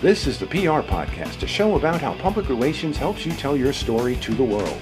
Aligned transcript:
This 0.00 0.28
is 0.28 0.38
the 0.38 0.46
PR 0.46 0.86
Podcast, 0.86 1.42
a 1.42 1.48
show 1.48 1.74
about 1.74 2.00
how 2.00 2.14
public 2.18 2.48
relations 2.48 2.96
helps 2.96 3.26
you 3.26 3.32
tell 3.32 3.56
your 3.56 3.72
story 3.72 4.14
to 4.18 4.32
the 4.32 4.44
world. 4.44 4.78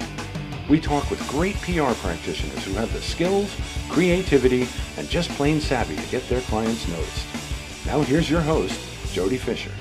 We 0.69 0.79
talk 0.79 1.08
with 1.08 1.27
great 1.27 1.54
PR 1.62 1.95
practitioners 1.95 2.62
who 2.67 2.74
have 2.74 2.92
the 2.92 3.01
skills, 3.01 3.56
creativity, 3.88 4.69
and 4.99 5.08
just 5.08 5.31
plain 5.31 5.58
savvy 5.58 5.97
to 5.97 6.06
get 6.10 6.29
their 6.29 6.42
clients 6.42 6.87
noticed. 6.88 7.87
Now 7.87 8.03
here's 8.03 8.29
your 8.29 8.42
host, 8.42 8.79
Jody 9.15 9.38
Fisher. 9.38 9.72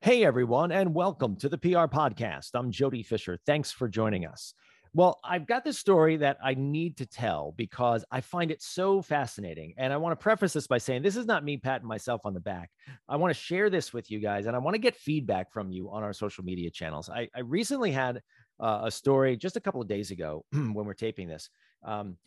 Hey 0.00 0.24
everyone, 0.24 0.70
and 0.70 0.94
welcome 0.94 1.34
to 1.38 1.48
the 1.48 1.58
PR 1.58 1.88
Podcast. 1.88 2.50
I'm 2.54 2.70
Jody 2.70 3.02
Fisher. 3.02 3.36
Thanks 3.46 3.72
for 3.72 3.88
joining 3.88 4.24
us. 4.24 4.54
Well, 4.94 5.18
I've 5.24 5.46
got 5.46 5.64
this 5.64 5.78
story 5.78 6.18
that 6.18 6.36
I 6.44 6.52
need 6.52 6.98
to 6.98 7.06
tell 7.06 7.54
because 7.56 8.04
I 8.10 8.20
find 8.20 8.50
it 8.50 8.60
so 8.60 9.00
fascinating. 9.00 9.72
And 9.78 9.90
I 9.90 9.96
want 9.96 10.18
to 10.18 10.22
preface 10.22 10.52
this 10.52 10.66
by 10.66 10.76
saying 10.76 11.02
this 11.02 11.16
is 11.16 11.24
not 11.24 11.44
me 11.44 11.56
patting 11.56 11.88
myself 11.88 12.20
on 12.24 12.34
the 12.34 12.40
back. 12.40 12.70
I 13.08 13.16
want 13.16 13.34
to 13.34 13.40
share 13.40 13.70
this 13.70 13.94
with 13.94 14.10
you 14.10 14.20
guys 14.20 14.44
and 14.44 14.54
I 14.54 14.58
want 14.58 14.74
to 14.74 14.78
get 14.78 14.94
feedback 14.94 15.50
from 15.50 15.70
you 15.72 15.90
on 15.90 16.02
our 16.02 16.12
social 16.12 16.44
media 16.44 16.70
channels. 16.70 17.08
I, 17.08 17.28
I 17.34 17.40
recently 17.40 17.90
had 17.90 18.20
uh, 18.60 18.82
a 18.84 18.90
story 18.90 19.34
just 19.34 19.56
a 19.56 19.60
couple 19.60 19.80
of 19.80 19.88
days 19.88 20.10
ago 20.10 20.44
when 20.52 20.74
we're 20.74 20.92
taping 20.92 21.26
this. 21.26 21.48
Um, 21.82 22.18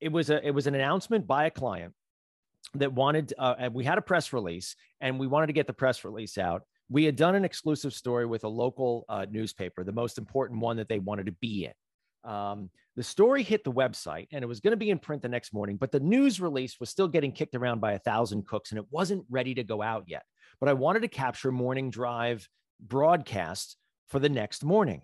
it 0.00 0.10
was 0.10 0.30
a 0.30 0.44
it 0.46 0.52
was 0.52 0.66
an 0.66 0.74
announcement 0.74 1.26
by 1.26 1.46
a 1.46 1.50
client 1.50 1.92
that 2.74 2.92
wanted 2.92 3.32
uh, 3.38 3.70
we 3.72 3.84
had 3.84 3.98
a 3.98 4.02
press 4.02 4.32
release 4.32 4.76
and 5.00 5.18
we 5.18 5.26
wanted 5.26 5.46
to 5.46 5.52
get 5.52 5.66
the 5.66 5.72
press 5.72 6.04
release 6.04 6.38
out 6.38 6.62
we 6.88 7.04
had 7.04 7.16
done 7.16 7.34
an 7.34 7.44
exclusive 7.44 7.92
story 7.92 8.26
with 8.26 8.44
a 8.44 8.48
local 8.48 9.04
uh, 9.08 9.26
newspaper, 9.30 9.84
the 9.84 9.92
most 9.92 10.18
important 10.18 10.60
one 10.60 10.76
that 10.78 10.88
they 10.88 10.98
wanted 10.98 11.26
to 11.26 11.32
be 11.32 11.66
in. 11.66 12.30
Um, 12.30 12.70
the 12.96 13.02
story 13.02 13.42
hit 13.42 13.62
the 13.62 13.72
website 13.72 14.28
and 14.32 14.42
it 14.42 14.48
was 14.48 14.60
going 14.60 14.72
to 14.72 14.76
be 14.76 14.90
in 14.90 14.98
print 14.98 15.22
the 15.22 15.28
next 15.28 15.52
morning, 15.52 15.76
but 15.76 15.92
the 15.92 16.00
news 16.00 16.40
release 16.40 16.80
was 16.80 16.90
still 16.90 17.08
getting 17.08 17.32
kicked 17.32 17.54
around 17.54 17.80
by 17.80 17.92
a 17.92 17.98
thousand 17.98 18.46
cooks 18.46 18.70
and 18.70 18.78
it 18.78 18.86
wasn't 18.90 19.24
ready 19.30 19.54
to 19.54 19.62
go 19.62 19.82
out 19.82 20.04
yet. 20.06 20.24
But 20.60 20.68
I 20.68 20.72
wanted 20.72 21.02
to 21.02 21.08
capture 21.08 21.52
morning 21.52 21.90
drive 21.90 22.48
broadcast 22.80 23.76
for 24.08 24.18
the 24.18 24.28
next 24.28 24.64
morning. 24.64 25.02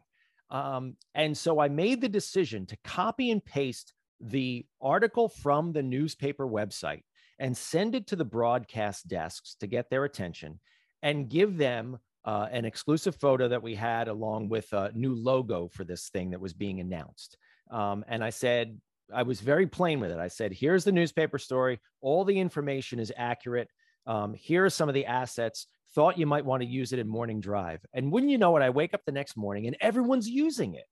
Um, 0.50 0.96
and 1.14 1.36
so 1.36 1.60
I 1.60 1.68
made 1.68 2.00
the 2.00 2.08
decision 2.08 2.66
to 2.66 2.76
copy 2.84 3.30
and 3.30 3.44
paste 3.44 3.94
the 4.20 4.66
article 4.80 5.28
from 5.28 5.72
the 5.72 5.82
newspaper 5.82 6.46
website 6.46 7.02
and 7.38 7.56
send 7.56 7.94
it 7.94 8.06
to 8.08 8.16
the 8.16 8.24
broadcast 8.24 9.08
desks 9.08 9.56
to 9.60 9.66
get 9.66 9.90
their 9.90 10.04
attention 10.04 10.60
and 11.04 11.28
give 11.28 11.58
them 11.58 11.98
uh, 12.24 12.48
an 12.50 12.64
exclusive 12.64 13.14
photo 13.14 13.46
that 13.46 13.62
we 13.62 13.74
had 13.74 14.08
along 14.08 14.48
with 14.48 14.72
a 14.72 14.90
new 14.94 15.14
logo 15.14 15.68
for 15.68 15.84
this 15.84 16.08
thing 16.08 16.30
that 16.30 16.40
was 16.40 16.54
being 16.54 16.80
announced. 16.80 17.36
Um, 17.70 18.04
and 18.08 18.24
I 18.24 18.30
said, 18.30 18.80
I 19.12 19.22
was 19.22 19.40
very 19.40 19.66
plain 19.66 20.00
with 20.00 20.10
it. 20.10 20.18
I 20.18 20.28
said, 20.28 20.54
here's 20.54 20.82
the 20.82 20.92
newspaper 20.92 21.38
story. 21.38 21.78
All 22.00 22.24
the 22.24 22.40
information 22.40 22.98
is 22.98 23.12
accurate. 23.16 23.68
Um, 24.06 24.32
here 24.32 24.64
are 24.64 24.70
some 24.70 24.88
of 24.88 24.94
the 24.94 25.04
assets. 25.04 25.66
Thought 25.94 26.18
you 26.18 26.26
might 26.26 26.46
want 26.46 26.62
to 26.62 26.68
use 26.68 26.94
it 26.94 26.98
in 26.98 27.06
morning 27.06 27.38
drive. 27.38 27.84
And 27.92 28.10
wouldn't 28.10 28.32
you 28.32 28.38
know 28.38 28.56
it, 28.56 28.62
I 28.62 28.70
wake 28.70 28.94
up 28.94 29.02
the 29.04 29.12
next 29.12 29.36
morning 29.36 29.66
and 29.66 29.76
everyone's 29.80 30.28
using 30.28 30.74
it. 30.74 30.86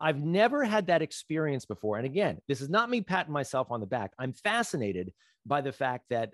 I've 0.00 0.22
never 0.22 0.64
had 0.64 0.86
that 0.86 1.02
experience 1.02 1.66
before. 1.66 1.98
And 1.98 2.06
again, 2.06 2.38
this 2.48 2.62
is 2.62 2.70
not 2.70 2.88
me 2.88 3.02
patting 3.02 3.32
myself 3.34 3.68
on 3.70 3.80
the 3.80 3.86
back. 3.86 4.12
I'm 4.18 4.32
fascinated 4.32 5.12
by 5.44 5.60
the 5.60 5.72
fact 5.72 6.06
that 6.08 6.32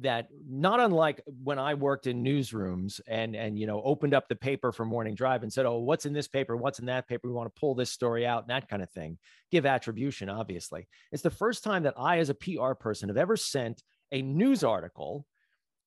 that 0.00 0.28
not 0.48 0.78
unlike 0.80 1.20
when 1.42 1.58
I 1.58 1.74
worked 1.74 2.06
in 2.06 2.22
newsrooms 2.22 3.00
and 3.08 3.34
and 3.34 3.58
you 3.58 3.66
know 3.66 3.82
opened 3.82 4.14
up 4.14 4.28
the 4.28 4.36
paper 4.36 4.70
for 4.70 4.84
morning 4.84 5.14
drive 5.14 5.42
and 5.42 5.52
said, 5.52 5.66
"Oh, 5.66 5.78
what's 5.78 6.06
in 6.06 6.12
this 6.12 6.28
paper? 6.28 6.56
What's 6.56 6.78
in 6.78 6.86
that 6.86 7.08
paper? 7.08 7.28
We 7.28 7.34
want 7.34 7.52
to 7.52 7.60
pull 7.60 7.74
this 7.74 7.90
story 7.90 8.26
out," 8.26 8.44
and 8.44 8.50
that 8.50 8.68
kind 8.68 8.82
of 8.82 8.90
thing. 8.90 9.18
Give 9.50 9.66
attribution, 9.66 10.28
obviously. 10.28 10.86
It's 11.10 11.22
the 11.22 11.30
first 11.30 11.64
time 11.64 11.82
that 11.82 11.94
I, 11.96 12.18
as 12.18 12.30
a 12.30 12.34
PR 12.34 12.74
person, 12.74 13.08
have 13.08 13.16
ever 13.16 13.36
sent 13.36 13.82
a 14.12 14.22
news 14.22 14.62
article 14.62 15.26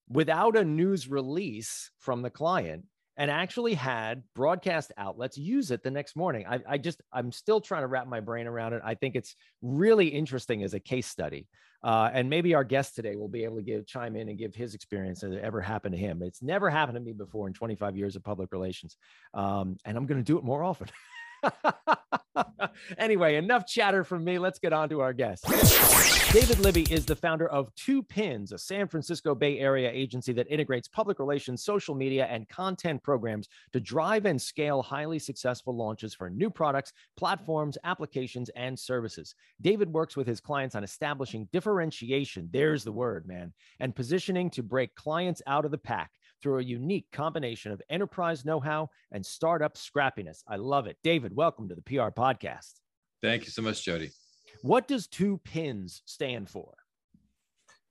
without 0.09 0.57
a 0.57 0.65
news 0.65 1.07
release 1.07 1.91
from 1.97 2.21
the 2.21 2.29
client 2.29 2.85
and 3.17 3.29
actually 3.29 3.73
had 3.73 4.23
broadcast 4.35 4.91
outlets 4.97 5.37
use 5.37 5.71
it 5.71 5.83
the 5.83 5.91
next 5.91 6.15
morning. 6.15 6.45
I, 6.47 6.59
I, 6.67 6.77
just, 6.77 7.01
I'm 7.11 7.31
still 7.31 7.61
trying 7.61 7.83
to 7.83 7.87
wrap 7.87 8.07
my 8.07 8.19
brain 8.19 8.47
around 8.47 8.73
it. 8.73 8.81
I 8.83 8.95
think 8.95 9.15
it's 9.15 9.35
really 9.61 10.07
interesting 10.07 10.63
as 10.63 10.73
a 10.73 10.79
case 10.79 11.07
study. 11.07 11.47
Uh, 11.83 12.09
and 12.13 12.29
maybe 12.29 12.53
our 12.53 12.63
guest 12.63 12.95
today 12.95 13.15
will 13.15 13.27
be 13.27 13.43
able 13.43 13.55
to 13.55 13.63
give 13.63 13.87
chime 13.87 14.15
in 14.15 14.29
and 14.29 14.37
give 14.37 14.53
his 14.53 14.75
experience 14.75 15.21
that 15.21 15.33
ever 15.41 15.59
happened 15.59 15.93
to 15.93 15.99
him. 15.99 16.21
It's 16.21 16.41
never 16.41 16.69
happened 16.69 16.95
to 16.95 17.01
me 17.01 17.11
before 17.11 17.47
in 17.47 17.53
25 17.53 17.97
years 17.97 18.15
of 18.15 18.23
public 18.23 18.51
relations. 18.51 18.97
Um, 19.33 19.77
and 19.83 19.97
I'm 19.97 20.05
going 20.05 20.19
to 20.19 20.23
do 20.23 20.37
it 20.37 20.43
more 20.43 20.63
often. 20.63 20.87
anyway, 22.97 23.35
enough 23.35 23.65
chatter 23.65 24.03
from 24.03 24.23
me. 24.23 24.39
Let's 24.39 24.59
get 24.59 24.73
on 24.73 24.89
to 24.89 25.01
our 25.01 25.13
guest. 25.13 25.45
David 26.31 26.59
Libby 26.59 26.83
is 26.83 27.05
the 27.05 27.15
founder 27.15 27.49
of 27.49 27.75
2PINZ, 27.75 28.53
a 28.53 28.57
San 28.57 28.87
Francisco 28.87 29.35
Bay 29.35 29.59
Area 29.59 29.91
agency 29.91 30.31
that 30.31 30.47
integrates 30.49 30.87
public 30.87 31.19
relations, 31.19 31.61
social 31.61 31.93
media, 31.93 32.25
and 32.27 32.47
content 32.47 33.03
programs 33.03 33.49
to 33.73 33.81
drive 33.81 34.25
and 34.25 34.41
scale 34.41 34.81
highly 34.81 35.19
successful 35.19 35.75
launches 35.75 36.13
for 36.13 36.29
new 36.29 36.49
products, 36.49 36.93
platforms, 37.17 37.77
applications, 37.83 38.49
and 38.55 38.79
services. 38.79 39.35
David 39.59 39.91
works 39.91 40.15
with 40.15 40.25
his 40.25 40.39
clients 40.39 40.73
on 40.73 40.85
establishing 40.85 41.49
differentiation. 41.51 42.47
There's 42.53 42.85
the 42.85 42.93
word, 42.93 43.27
man, 43.27 43.51
and 43.81 43.93
positioning 43.93 44.49
to 44.51 44.63
break 44.63 44.95
clients 44.95 45.41
out 45.47 45.65
of 45.65 45.71
the 45.71 45.77
pack 45.77 46.11
through 46.41 46.59
a 46.59 46.63
unique 46.63 47.05
combination 47.11 47.71
of 47.71 47.81
enterprise 47.89 48.45
know 48.45 48.59
how 48.59 48.89
and 49.11 49.25
startup 49.25 49.75
scrappiness. 49.75 50.43
I 50.47 50.55
love 50.55 50.87
it. 50.87 50.97
David, 51.03 51.35
welcome 51.35 51.69
to 51.69 51.75
the 51.75 51.81
PR 51.81 52.09
podcast. 52.09 52.73
Thank 53.21 53.45
you 53.45 53.51
so 53.51 53.61
much, 53.61 53.83
Jody. 53.83 54.09
What 54.63 54.87
does 54.87 55.07
2PINZ 55.07 56.01
stand 56.05 56.49
for? 56.49 56.73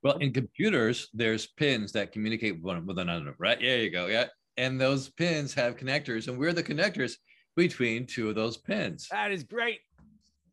Well, 0.03 0.17
in 0.19 0.33
computers, 0.33 1.09
there's 1.13 1.47
pins 1.47 1.93
that 1.93 2.13
communicate 2.13 2.55
with 2.55 2.65
one 2.65 2.87
with 2.87 2.99
another, 2.99 3.35
right? 3.39 3.59
There 3.61 3.79
you 3.79 3.91
go. 3.91 4.07
Yeah. 4.07 4.27
And 4.57 4.81
those 4.81 5.11
pins 5.11 5.55
have 5.55 5.77
connectors, 5.77 6.29
and 6.29 6.39
we're 6.39 6.53
the 6.53 6.63
connectors 6.63 7.15
between 7.57 8.07
two 8.07 8.29
of 8.29 8.35
those 8.35 8.57
pins. 8.57 9.09
That 9.11 9.31
is 9.31 9.45
great. 9.45 9.81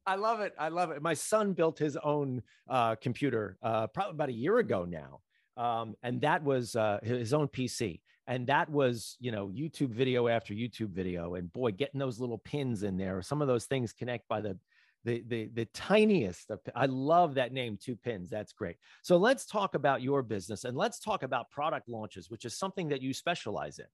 I 0.06 0.16
love 0.16 0.40
it. 0.40 0.54
I 0.58 0.70
love 0.70 0.92
it. 0.92 1.02
My 1.02 1.14
son 1.14 1.54
built 1.54 1.80
his 1.80 1.98
own 1.98 2.42
uh, 2.70 2.96
computer 2.96 3.58
uh, 3.62 3.88
probably 3.88 4.12
about 4.12 4.30
a 4.30 4.34
year 4.34 4.60
ago 4.60 4.86
now 4.86 5.20
um, 5.58 5.96
and 6.04 6.22
that 6.22 6.44
was 6.44 6.76
uh, 6.76 7.00
his 7.04 7.34
own 7.34 7.48
PC. 7.48 8.02
And 8.28 8.46
that 8.48 8.70
was, 8.70 9.16
you 9.20 9.32
know, 9.32 9.48
YouTube 9.48 9.92
video 9.92 10.28
after 10.28 10.54
YouTube 10.54 10.90
video. 10.90 11.36
And 11.36 11.52
boy, 11.52 11.72
getting 11.72 12.00
those 12.00 12.20
little 12.20 12.38
pins 12.38 12.84
in 12.84 12.98
there, 12.98 13.22
some 13.22 13.42
of 13.42 13.48
those 13.48 13.66
things 13.66 13.94
connect 13.94 14.28
by 14.28 14.42
the 14.42 14.58
the 15.06 15.24
the, 15.28 15.50
the 15.54 15.66
tiniest. 15.74 16.52
Of, 16.52 16.60
I 16.76 16.88
love 16.88 17.36
that 17.36 17.54
name, 17.54 17.78
2PINZ. 17.78 18.30
That's 18.30 18.52
great. 18.52 18.76
So 19.02 19.16
let's 19.18 19.46
talk 19.46 19.76
about 19.76 20.02
your 20.02 20.22
business 20.22 20.66
and 20.66 20.76
let's 20.76 21.00
talk 21.00 21.24
about 21.24 21.50
product 21.50 21.88
launches, 21.88 22.30
which 22.30 22.44
is 22.44 22.58
something 22.58 22.90
that 22.90 23.02
you 23.02 23.14
specialize 23.14 23.80
in. 23.80 23.86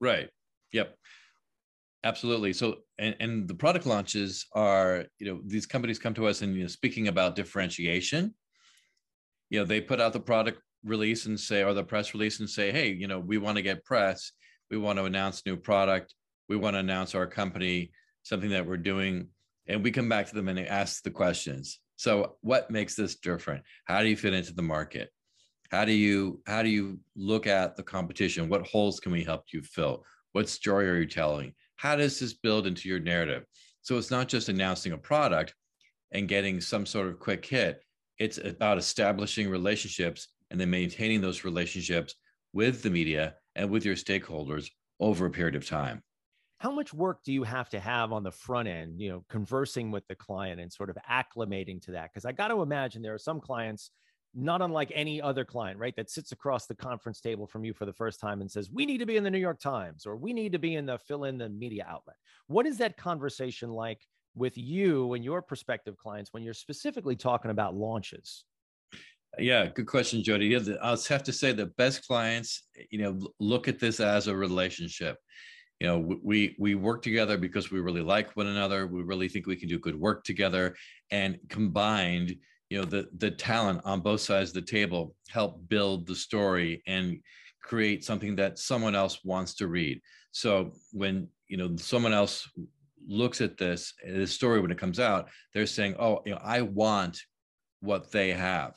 Right. 0.00 0.30
Yep. 0.72 0.96
Absolutely. 2.04 2.52
So, 2.52 2.76
and, 2.98 3.16
and 3.20 3.48
the 3.48 3.54
product 3.54 3.84
launches 3.84 4.46
are, 4.52 5.04
you 5.18 5.26
know, 5.26 5.40
these 5.44 5.66
companies 5.66 5.98
come 5.98 6.14
to 6.14 6.26
us 6.26 6.40
and 6.40 6.54
you 6.54 6.62
know, 6.62 6.68
speaking 6.68 7.08
about 7.08 7.36
differentiation 7.36 8.34
you 9.50 9.58
know 9.58 9.64
they 9.64 9.80
put 9.80 10.00
out 10.00 10.12
the 10.12 10.20
product 10.20 10.60
release 10.84 11.26
and 11.26 11.38
say 11.38 11.62
or 11.62 11.74
the 11.74 11.82
press 11.82 12.14
release 12.14 12.40
and 12.40 12.48
say 12.48 12.70
hey 12.70 12.92
you 12.92 13.08
know 13.08 13.18
we 13.18 13.38
want 13.38 13.56
to 13.56 13.62
get 13.62 13.84
press. 13.84 14.32
We 14.70 14.78
want 14.78 14.98
to 14.98 15.04
announce 15.04 15.46
new 15.46 15.56
product. 15.56 16.14
We 16.48 16.56
want 16.56 16.74
to 16.74 16.80
announce 16.80 17.14
our 17.14 17.26
company 17.26 17.92
something 18.26 18.50
that 18.50 18.66
we're 18.66 18.76
doing. 18.76 19.28
And 19.68 19.82
we 19.82 19.92
come 19.92 20.08
back 20.08 20.26
to 20.28 20.34
them 20.34 20.48
and 20.48 20.58
ask 20.58 21.02
the 21.02 21.10
questions. 21.10 21.78
So 21.96 22.36
what 22.40 22.70
makes 22.70 22.94
this 22.94 23.16
different? 23.16 23.62
How 23.84 24.02
do 24.02 24.08
you 24.08 24.16
fit 24.16 24.34
into 24.34 24.52
the 24.52 24.62
market? 24.62 25.10
How 25.70 25.84
do 25.84 25.92
you 25.92 26.40
how 26.46 26.62
do 26.62 26.68
you 26.68 26.98
look 27.16 27.46
at 27.46 27.76
the 27.76 27.82
competition? 27.82 28.48
What 28.48 28.66
holes 28.66 29.00
can 29.00 29.12
we 29.12 29.24
help 29.24 29.44
you 29.52 29.62
fill? 29.62 30.04
What 30.32 30.48
story 30.48 30.88
are 30.88 30.98
you 30.98 31.06
telling? 31.06 31.52
How 31.76 31.96
does 31.96 32.20
this 32.20 32.34
build 32.34 32.66
into 32.66 32.88
your 32.88 33.00
narrative? 33.00 33.44
So 33.82 33.96
it's 33.96 34.10
not 34.10 34.28
just 34.28 34.48
announcing 34.48 34.92
a 34.92 34.98
product 34.98 35.54
and 36.12 36.28
getting 36.28 36.60
some 36.60 36.86
sort 36.86 37.08
of 37.08 37.18
quick 37.18 37.44
hit 37.44 37.80
it's 38.18 38.38
about 38.38 38.78
establishing 38.78 39.48
relationships 39.50 40.28
and 40.50 40.60
then 40.60 40.70
maintaining 40.70 41.20
those 41.20 41.44
relationships 41.44 42.14
with 42.52 42.82
the 42.82 42.90
media 42.90 43.34
and 43.54 43.70
with 43.70 43.84
your 43.84 43.96
stakeholders 43.96 44.70
over 45.00 45.26
a 45.26 45.30
period 45.30 45.54
of 45.54 45.66
time. 45.66 46.02
How 46.58 46.70
much 46.70 46.94
work 46.94 47.22
do 47.22 47.32
you 47.32 47.42
have 47.42 47.68
to 47.70 47.80
have 47.80 48.12
on 48.12 48.22
the 48.22 48.30
front 48.30 48.68
end 48.68 49.00
you 49.00 49.10
know 49.10 49.24
conversing 49.28 49.90
with 49.90 50.06
the 50.06 50.14
client 50.14 50.60
and 50.60 50.72
sort 50.72 50.88
of 50.88 50.96
acclimating 51.08 51.82
to 51.82 51.92
that? 51.92 52.10
Because 52.12 52.24
i 52.24 52.32
got 52.32 52.48
to 52.48 52.62
imagine 52.62 53.02
there 53.02 53.14
are 53.14 53.18
some 53.18 53.40
clients 53.40 53.90
not 54.34 54.60
unlike 54.60 54.92
any 54.94 55.20
other 55.20 55.44
client 55.44 55.78
right 55.78 55.96
that 55.96 56.10
sits 56.10 56.32
across 56.32 56.66
the 56.66 56.74
conference 56.74 57.20
table 57.20 57.46
from 57.46 57.64
you 57.64 57.72
for 57.72 57.86
the 57.86 57.92
first 57.92 58.20
time 58.20 58.42
and 58.42 58.50
says 58.50 58.70
we 58.70 58.84
need 58.84 58.98
to 58.98 59.06
be 59.06 59.16
in 59.16 59.24
the 59.24 59.30
new 59.30 59.38
york 59.38 59.58
times 59.58 60.04
or 60.06 60.14
we 60.14 60.34
need 60.34 60.52
to 60.52 60.58
be 60.58 60.74
in 60.74 60.84
the 60.84 60.98
fill 60.98 61.24
in 61.24 61.38
the 61.38 61.48
media 61.48 61.86
outlet. 61.88 62.16
What 62.46 62.66
is 62.66 62.78
that 62.78 62.96
conversation 62.96 63.70
like 63.70 64.06
with 64.36 64.56
you 64.56 65.14
and 65.14 65.24
your 65.24 65.42
prospective 65.42 65.96
clients 65.96 66.32
when 66.32 66.42
you're 66.42 66.54
specifically 66.54 67.16
talking 67.16 67.50
about 67.50 67.74
launches? 67.74 68.44
Yeah, 69.38 69.66
good 69.66 69.86
question, 69.86 70.22
Jody. 70.22 70.46
Yeah, 70.46 70.60
I'll 70.80 71.00
have 71.08 71.24
to 71.24 71.32
say 71.32 71.52
the 71.52 71.66
best 71.66 72.06
clients, 72.06 72.62
you 72.90 73.00
know, 73.00 73.18
look 73.40 73.68
at 73.68 73.78
this 73.78 74.00
as 74.00 74.28
a 74.28 74.36
relationship. 74.36 75.18
You 75.80 75.88
know, 75.88 76.18
we 76.22 76.56
we 76.58 76.74
work 76.74 77.02
together 77.02 77.36
because 77.36 77.70
we 77.70 77.80
really 77.80 78.00
like 78.00 78.34
one 78.34 78.46
another. 78.46 78.86
We 78.86 79.02
really 79.02 79.28
think 79.28 79.46
we 79.46 79.56
can 79.56 79.68
do 79.68 79.78
good 79.78 79.98
work 79.98 80.24
together, 80.24 80.74
and 81.10 81.38
combined, 81.50 82.36
you 82.70 82.78
know 82.78 82.84
the 82.84 83.08
the 83.18 83.30
talent 83.30 83.80
on 83.84 84.00
both 84.00 84.20
sides 84.20 84.50
of 84.50 84.54
the 84.54 84.62
table 84.62 85.14
help 85.28 85.68
build 85.68 86.06
the 86.06 86.14
story 86.14 86.82
and 86.86 87.20
create 87.62 88.04
something 88.04 88.36
that 88.36 88.58
someone 88.58 88.94
else 88.94 89.24
wants 89.24 89.54
to 89.54 89.68
read 89.68 90.00
so 90.32 90.72
when 90.92 91.28
you 91.48 91.56
know 91.56 91.76
someone 91.76 92.12
else 92.12 92.48
looks 93.06 93.40
at 93.40 93.56
this 93.56 93.94
this 94.06 94.32
story 94.32 94.60
when 94.60 94.70
it 94.70 94.78
comes 94.78 94.98
out 94.98 95.28
they're 95.54 95.66
saying 95.66 95.94
oh 95.98 96.20
you 96.26 96.32
know 96.32 96.40
i 96.42 96.60
want 96.60 97.22
what 97.80 98.10
they 98.10 98.32
have 98.32 98.74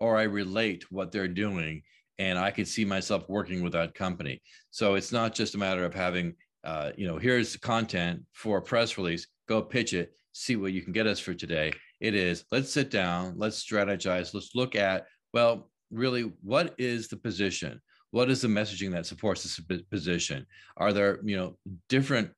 or 0.00 0.16
i 0.16 0.22
relate 0.22 0.84
what 0.90 1.10
they're 1.10 1.28
doing 1.28 1.82
and 2.18 2.38
i 2.38 2.50
could 2.50 2.68
see 2.68 2.84
myself 2.84 3.28
working 3.28 3.62
with 3.62 3.72
that 3.72 3.94
company. 3.94 4.40
So 4.70 4.94
it's 4.94 5.12
not 5.12 5.34
just 5.34 5.54
a 5.54 5.58
matter 5.58 5.84
of 5.84 5.94
having 5.94 6.34
uh, 6.64 6.90
you 6.96 7.06
know 7.06 7.16
here's 7.16 7.52
the 7.52 7.58
content 7.58 8.22
for 8.32 8.58
a 8.58 8.62
press 8.62 8.98
release 8.98 9.28
go 9.48 9.62
pitch 9.62 9.94
it 9.94 10.12
see 10.32 10.56
what 10.56 10.72
you 10.72 10.82
can 10.82 10.92
get 10.92 11.06
us 11.06 11.20
for 11.20 11.32
today. 11.32 11.72
It 12.00 12.14
is 12.14 12.44
let's 12.50 12.72
sit 12.72 12.90
down 12.90 13.34
let's 13.36 13.64
strategize 13.64 14.34
let's 14.34 14.54
look 14.54 14.74
at 14.74 15.06
well 15.32 15.70
really 15.90 16.32
what 16.42 16.74
is 16.78 17.08
the 17.08 17.16
position? 17.16 17.80
What 18.10 18.30
is 18.30 18.40
the 18.40 18.48
messaging 18.48 18.92
that 18.92 19.06
supports 19.06 19.42
this 19.42 19.60
position? 19.90 20.46
Are 20.76 20.92
there 20.92 21.20
you 21.24 21.36
know 21.36 21.56
different 21.88 22.30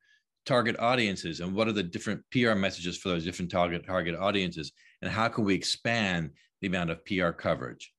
target 0.46 0.76
audiences 0.78 1.40
and 1.40 1.54
what 1.54 1.68
are 1.68 1.72
the 1.72 1.82
different 1.82 2.22
pr 2.30 2.54
messages 2.54 2.96
for 2.96 3.08
those 3.10 3.24
different 3.24 3.50
target 3.50 3.84
target 3.86 4.14
audiences 4.14 4.72
and 5.02 5.10
how 5.10 5.28
can 5.28 5.44
we 5.44 5.54
expand 5.54 6.30
the 6.60 6.66
amount 6.66 6.90
of 6.90 7.04
pr 7.04 7.28
coverage 7.30 7.92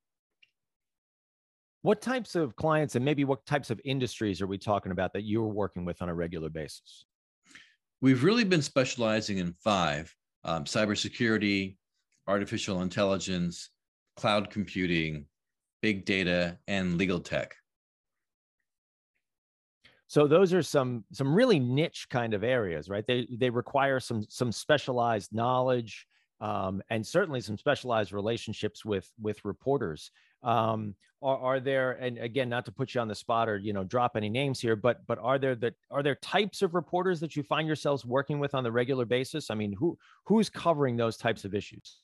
what 1.82 2.02
types 2.02 2.34
of 2.34 2.54
clients 2.56 2.96
and 2.96 3.04
maybe 3.04 3.24
what 3.24 3.44
types 3.46 3.70
of 3.70 3.80
industries 3.84 4.42
are 4.42 4.46
we 4.46 4.58
talking 4.58 4.92
about 4.92 5.12
that 5.12 5.22
you're 5.22 5.46
working 5.46 5.84
with 5.84 6.02
on 6.02 6.08
a 6.08 6.14
regular 6.14 6.48
basis 6.48 7.04
we've 8.00 8.24
really 8.24 8.44
been 8.44 8.62
specializing 8.62 9.38
in 9.38 9.54
five 9.62 10.14
um, 10.44 10.64
cybersecurity, 10.64 11.76
artificial 12.26 12.82
intelligence, 12.82 13.70
cloud 14.16 14.50
computing, 14.50 15.26
big 15.82 16.04
data, 16.04 16.58
and 16.68 16.96
legal 16.96 17.20
tech. 17.20 17.54
So 20.10 20.26
those 20.26 20.52
are 20.52 20.62
some 20.62 21.04
some 21.12 21.32
really 21.32 21.60
niche 21.60 22.08
kind 22.10 22.34
of 22.34 22.42
areas, 22.42 22.88
right? 22.88 23.06
They 23.06 23.28
they 23.30 23.48
require 23.48 24.00
some 24.00 24.26
some 24.28 24.50
specialized 24.50 25.32
knowledge 25.32 26.04
um, 26.40 26.82
and 26.90 27.06
certainly 27.06 27.40
some 27.40 27.56
specialized 27.56 28.12
relationships 28.12 28.84
with 28.84 29.08
with 29.22 29.44
reporters. 29.44 30.10
Um, 30.42 30.96
are, 31.22 31.38
are 31.38 31.60
there 31.60 31.92
and 31.92 32.18
again 32.18 32.48
not 32.48 32.64
to 32.64 32.72
put 32.72 32.92
you 32.92 33.00
on 33.00 33.06
the 33.06 33.14
spot 33.14 33.48
or 33.48 33.56
you 33.58 33.72
know 33.72 33.84
drop 33.84 34.16
any 34.16 34.28
names 34.28 34.58
here 34.58 34.74
but 34.74 35.06
but 35.06 35.18
are 35.20 35.38
there 35.38 35.54
the 35.54 35.72
are 35.92 36.02
there 36.02 36.16
types 36.16 36.60
of 36.62 36.74
reporters 36.74 37.20
that 37.20 37.36
you 37.36 37.44
find 37.44 37.68
yourselves 37.68 38.04
working 38.04 38.40
with 38.40 38.54
on 38.54 38.64
the 38.64 38.72
regular 38.72 39.04
basis 39.04 39.50
i 39.50 39.54
mean 39.54 39.70
who 39.74 39.98
who's 40.24 40.48
covering 40.48 40.96
those 40.96 41.18
types 41.18 41.44
of 41.44 41.54
issues 41.54 41.98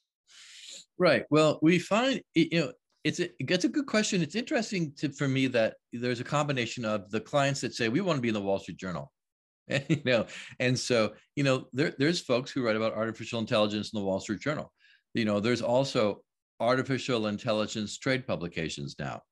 right 0.99 1.25
well 1.31 1.59
we 1.63 1.79
find 1.79 2.21
you 2.35 2.61
know 2.61 2.73
it's 3.07 3.21
a, 3.21 3.29
it's 3.39 3.65
a 3.65 3.69
good 3.69 3.87
question 3.87 4.23
it's 4.23 4.35
interesting 4.35 4.93
to, 4.97 5.11
for 5.11 5.29
me 5.29 5.47
that 5.47 5.75
there's 5.93 6.21
a 6.21 6.25
combination 6.25 6.85
of 6.85 7.11
the 7.11 7.21
clients 7.21 7.61
that 7.61 7.75
say 7.75 7.89
we 7.89 8.01
want 8.01 8.17
to 8.17 8.23
be 8.23 8.29
in 8.29 8.35
the 8.35 8.41
wall 8.41 8.59
street 8.59 8.79
journal 8.79 9.13
you 9.69 10.03
know 10.05 10.27
and 10.61 10.79
so 10.79 11.13
you 11.35 11.45
know 11.45 11.67
there, 11.73 11.95
there's 11.99 12.21
folks 12.21 12.51
who 12.51 12.65
write 12.65 12.77
about 12.77 12.95
artificial 12.95 13.41
intelligence 13.41 13.93
in 13.93 13.99
the 13.99 14.05
wall 14.05 14.21
street 14.21 14.41
journal 14.41 14.73
you 15.15 15.25
know 15.25 15.41
there's 15.41 15.63
also 15.63 16.21
artificial 16.61 17.27
intelligence 17.27 17.99
trade 17.99 18.27
publications 18.27 18.97
now. 18.99 19.23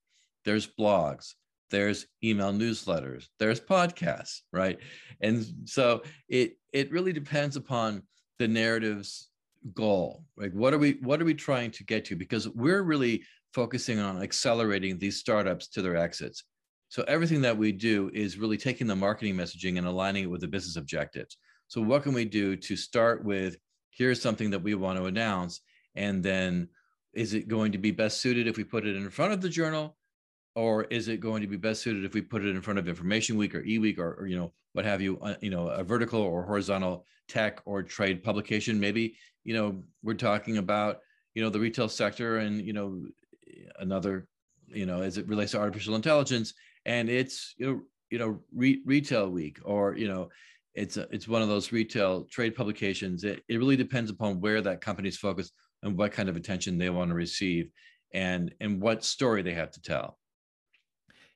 There's 0.45 0.67
blogs, 0.67 1.35
there's 1.71 2.07
email 2.23 2.53
newsletters, 2.53 3.27
there's 3.39 3.61
podcasts, 3.61 4.41
right? 4.53 4.79
And 5.21 5.45
so 5.65 6.03
it 6.29 6.59
it 6.73 6.91
really 6.93 7.13
depends 7.13 7.57
upon 7.57 8.03
the 8.39 8.49
narrative's 8.49 9.31
goal. 9.73 10.25
Like 10.37 10.53
what 10.53 10.75
are 10.75 10.79
we 10.79 10.99
what 11.01 11.21
are 11.21 11.25
we 11.25 11.35
trying 11.35 11.71
to 11.73 11.85
get 11.85 12.05
to? 12.07 12.17
Because 12.17 12.49
we're 12.49 12.83
really 12.83 13.25
focusing 13.55 14.01
on 14.01 14.21
accelerating 14.23 14.99
these 14.99 15.19
startups 15.19 15.69
to 15.69 15.81
their 15.81 15.97
exits. 15.97 16.45
So 16.89 17.05
everything 17.05 17.41
that 17.43 17.57
we 17.57 17.73
do 17.73 18.11
is 18.13 18.37
really 18.37 18.59
taking 18.59 18.87
the 18.87 18.97
marketing 18.97 19.37
messaging 19.37 19.79
and 19.79 19.87
aligning 19.87 20.25
it 20.25 20.31
with 20.31 20.41
the 20.41 20.49
business 20.49 20.77
objectives. 20.77 21.37
So 21.69 21.81
what 21.81 22.03
can 22.03 22.13
we 22.13 22.25
do 22.25 22.57
to 22.57 22.77
start 22.77 23.25
with 23.25 23.57
here's 23.91 24.21
something 24.21 24.51
that 24.51 24.63
we 24.63 24.75
want 24.75 24.99
to 24.99 25.07
announce 25.07 25.61
and 25.95 26.23
then 26.23 26.69
is 27.15 27.33
it 27.33 27.49
going 27.49 27.73
to 27.73 27.79
be 27.79 27.93
best 27.93 28.21
suited 28.21 28.49
if 28.49 28.57
we 28.57 28.65
put 28.65 28.87
it 28.87 28.97
in 28.97 29.09
front 29.09 29.33
of 29.33 29.41
the 29.41 29.49
journal 29.49 29.97
or 30.57 30.85
is 30.85 31.09
it 31.09 31.21
going 31.21 31.43
to 31.43 31.49
be 31.49 31.57
best 31.57 31.83
suited 31.83 32.05
if 32.05 32.13
we 32.13 32.21
put 32.21 32.45
it 32.45 32.49
in 32.49 32.61
front 32.61 32.79
of 32.79 32.87
InformationWeek 32.87 33.55
or 33.55 33.63
eWeek 33.63 33.99
or, 33.99 34.15
or 34.15 34.27
you 34.27 34.37
know 34.37 34.53
what 34.73 34.85
have 34.85 35.01
you 35.01 35.19
uh, 35.21 35.35
you 35.41 35.51
know 35.51 35.69
a 35.69 35.85
vertical 35.85 36.21
or 36.21 36.43
horizontal 36.43 37.07
tech 37.29 37.61
or 37.65 37.83
trade 37.83 38.23
publication 38.23 38.79
maybe 38.81 39.15
you 39.45 39.55
know 39.55 39.83
we're 40.03 40.15
talking 40.15 40.59
about 40.59 40.99
you 41.35 41.43
know 41.43 41.51
the 41.51 41.61
retail 41.61 41.89
sector 41.89 42.39
and 42.39 42.61
you 42.61 42.73
know 42.73 43.01
another 43.79 44.27
you 44.69 44.87
know 44.87 45.03
as 45.03 45.19
it 45.19 45.29
relates 45.29 45.53
to 45.53 45.59
artificial 45.59 45.95
intelligence 45.95 46.55
and 46.87 47.09
it's 47.09 47.55
you 47.59 47.67
know 47.67 47.81
you 48.11 48.19
know 48.19 48.39
re- 48.55 48.83
retail 48.87 49.29
week 49.29 49.59
or 49.65 49.97
you 49.97 50.09
know 50.09 50.29
it's 50.75 50.97
a, 50.97 51.07
it's 51.11 51.29
one 51.29 51.43
of 51.43 51.49
those 51.49 51.73
retail 51.73 52.25
trade 52.25 52.55
publications. 52.55 53.25
It, 53.25 53.43
it 53.49 53.59
really 53.59 53.77
depends 53.77 54.11
upon 54.11 54.41
where 54.41 54.61
that 54.61 54.81
company's 54.81 55.17
focused 55.17 55.53
and 55.83 55.97
what 55.97 56.13
kind 56.13 56.29
of 56.29 56.37
attention 56.37 56.79
they 56.79 56.91
want 56.91 57.11
to 57.11 57.15
receive 57.15 57.71
and 58.13 58.55
and 58.61 58.81
what 58.81 59.05
story 59.05 59.43
they 59.43 59.55
have 59.55 59.71
to 59.73 59.83
tell 59.83 60.19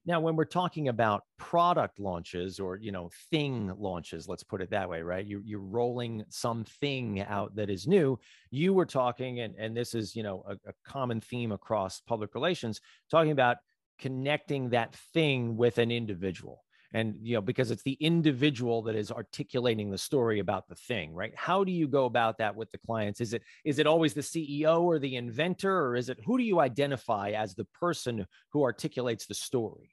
now 0.09 0.21
when 0.21 0.37
we're 0.37 0.47
talking 0.47 0.89
about 0.89 1.25
product 1.37 2.01
launches 2.01 2.59
or 2.59 2.79
you 2.79 2.91
know 2.91 3.11
thing 3.31 3.71
launches 3.79 4.27
let's 4.27 4.43
put 4.43 4.63
it 4.63 4.71
that 4.71 4.89
way 4.89 5.03
right? 5.03 5.27
You, 5.27 5.43
you're 5.45 5.61
rolling 5.61 6.25
something 6.31 7.21
out 7.21 7.55
that 7.57 7.69
is 7.69 7.87
new. 7.87 8.19
You 8.51 8.73
were 8.73 8.87
talking 8.87 9.41
and, 9.41 9.55
and 9.57 9.77
this 9.77 9.95
is 9.95 10.17
you 10.17 10.23
know 10.23 10.43
a, 10.49 10.55
a 10.55 10.73
common 10.85 11.21
theme 11.21 11.53
across 11.53 12.01
public 12.01 12.35
relations 12.35 12.81
talking 13.11 13.33
about 13.33 13.59
connecting 14.01 14.71
that 14.71 14.97
thing 15.13 15.57
with 15.57 15.77
an 15.77 15.91
individual. 15.91 16.65
And 16.95 17.17
you 17.21 17.35
know 17.35 17.43
because 17.43 17.71
it's 17.71 17.83
the 17.83 17.99
individual 18.01 18.81
that 18.85 18.97
is 18.97 19.13
articulating 19.13 19.91
the 19.91 19.99
story 19.99 20.39
about 20.39 20.69
the 20.69 20.75
thing 20.75 21.13
right? 21.13 21.35
How 21.37 21.65
do 21.65 21.71
you 21.71 21.87
go 21.87 22.07
about 22.07 22.39
that 22.39 22.57
with 22.57 22.71
the 22.71 22.79
clients? 22.79 23.21
Is 23.21 23.35
it 23.35 23.43
is 23.63 23.79
it 23.79 23.87
always 23.87 24.15
the 24.15 24.23
ceo 24.23 24.81
or 24.81 24.99
the 24.99 25.17
inventor 25.17 25.85
or 25.85 25.97
is 25.97 26.09
it 26.09 26.19
who 26.25 26.39
do 26.39 26.45
you 26.45 26.61
identify 26.61 27.33
as 27.33 27.55
the 27.55 27.67
person 27.79 28.27
who 28.55 28.63
articulates 28.63 29.27
the 29.27 29.35
story 29.35 29.91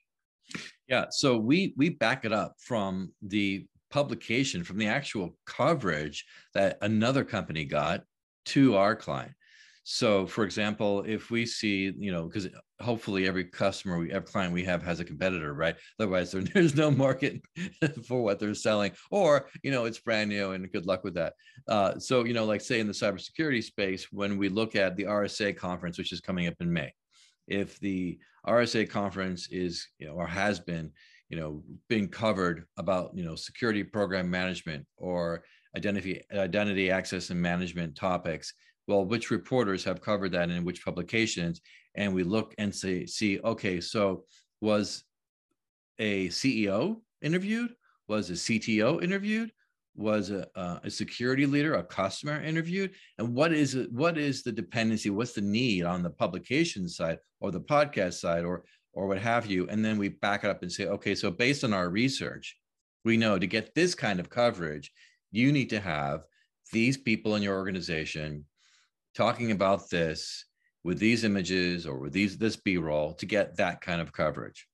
yeah 0.87 1.05
so 1.09 1.37
we 1.37 1.73
we 1.77 1.89
back 1.89 2.25
it 2.25 2.31
up 2.31 2.55
from 2.59 3.11
the 3.21 3.65
publication 3.89 4.63
from 4.63 4.77
the 4.77 4.87
actual 4.87 5.37
coverage 5.45 6.25
that 6.53 6.77
another 6.81 7.23
company 7.23 7.65
got 7.65 8.01
to 8.45 8.75
our 8.75 8.95
client 8.95 9.31
so, 9.87 10.25
for 10.25 10.43
example, 10.43 11.03
if 11.05 11.29
we 11.29 11.45
see, 11.45 11.93
you 11.99 12.11
know, 12.11 12.25
because 12.25 12.47
hopefully 12.81 13.27
every 13.27 13.45
customer, 13.45 13.99
we 13.99 14.11
every 14.11 14.25
client 14.25 14.51
we 14.51 14.63
have 14.63 14.81
has 14.81 14.99
a 14.99 15.05
competitor, 15.05 15.53
right? 15.53 15.75
Otherwise, 15.99 16.31
there, 16.31 16.41
there's 16.53 16.75
no 16.75 16.89
market 16.89 17.39
for 18.07 18.23
what 18.23 18.39
they're 18.39 18.55
selling, 18.55 18.93
or 19.11 19.47
you 19.61 19.69
know, 19.69 19.85
it's 19.85 19.99
brand 19.99 20.31
new, 20.31 20.51
and 20.51 20.71
good 20.71 20.87
luck 20.87 21.03
with 21.03 21.13
that. 21.13 21.33
Uh, 21.67 21.99
so, 21.99 22.25
you 22.25 22.33
know, 22.33 22.45
like 22.45 22.61
say 22.61 22.79
in 22.79 22.87
the 22.87 22.93
cybersecurity 22.93 23.63
space, 23.63 24.07
when 24.11 24.37
we 24.37 24.49
look 24.49 24.75
at 24.75 24.95
the 24.95 25.03
RSA 25.03 25.55
conference, 25.55 25.99
which 25.99 26.11
is 26.11 26.19
coming 26.19 26.47
up 26.47 26.55
in 26.59 26.73
May, 26.73 26.91
if 27.47 27.79
the 27.79 28.17
RSA 28.47 28.89
conference 28.89 29.47
is, 29.51 29.87
you 29.99 30.07
know, 30.07 30.13
or 30.13 30.27
has 30.27 30.59
been, 30.59 30.91
you 31.29 31.37
know, 31.37 31.63
being 31.89 32.07
covered 32.07 32.65
about, 32.77 33.11
you 33.15 33.23
know, 33.23 33.35
security 33.35 33.83
program 33.83 34.29
management 34.29 34.85
or 34.97 35.43
identity 35.75 36.21
identity 36.31 36.89
access 36.89 37.29
and 37.29 37.41
management 37.41 37.95
topics 37.95 38.53
well, 38.87 39.05
which 39.05 39.31
reporters 39.31 39.83
have 39.83 40.01
covered 40.01 40.31
that 40.33 40.43
and 40.43 40.53
in 40.53 40.65
which 40.65 40.85
publications? 40.85 41.61
And 41.95 42.13
we 42.13 42.23
look 42.23 42.53
and 42.57 42.73
say, 42.73 43.05
see, 43.05 43.39
okay, 43.39 43.81
so 43.81 44.25
was 44.61 45.03
a 45.97 46.27
CEO 46.27 46.97
interviewed? 47.21 47.73
Was 48.07 48.29
a 48.29 48.33
CTO 48.33 49.03
interviewed? 49.03 49.51
Was 49.95 50.29
a, 50.29 50.47
uh, 50.57 50.79
a 50.83 50.89
security 50.89 51.45
leader, 51.45 51.75
a 51.75 51.83
customer 51.83 52.41
interviewed? 52.41 52.91
And 53.17 53.33
what 53.33 53.53
is 53.53 53.75
it? 53.75 53.91
What 53.91 54.17
is 54.17 54.43
the 54.43 54.51
dependency? 54.51 55.09
What's 55.09 55.33
the 55.33 55.41
need 55.41 55.83
on 55.83 56.03
the 56.03 56.09
publication 56.09 56.89
side 56.89 57.19
or 57.39 57.51
the 57.51 57.61
podcast 57.61 58.15
side 58.15 58.43
or 58.43 58.65
or 58.93 59.07
what 59.07 59.19
have 59.19 59.45
you? 59.45 59.67
And 59.69 59.83
then 59.83 59.97
we 59.97 60.09
back 60.09 60.43
it 60.43 60.49
up 60.49 60.61
and 60.61 60.71
say, 60.71 60.87
okay, 60.87 61.15
so 61.15 61.31
based 61.31 61.63
on 61.63 61.73
our 61.73 61.89
research, 61.89 62.57
we 63.03 63.17
know 63.17 63.37
to 63.37 63.47
get 63.47 63.75
this 63.75 63.95
kind 63.95 64.19
of 64.19 64.29
coverage, 64.29 64.91
you 65.31 65.51
need 65.51 65.69
to 65.69 65.79
have 65.79 66.23
these 66.71 66.97
people 66.97 67.35
in 67.35 67.43
your 67.43 67.57
organization 67.57 68.45
talking 69.15 69.51
about 69.51 69.89
this 69.89 70.45
with 70.83 70.99
these 70.99 71.23
images 71.23 71.85
or 71.85 71.99
with 71.99 72.13
these 72.13 72.37
this 72.37 72.55
b-roll 72.55 73.13
to 73.13 73.25
get 73.25 73.57
that 73.57 73.81
kind 73.81 74.01
of 74.01 74.11
coverage 74.11 74.67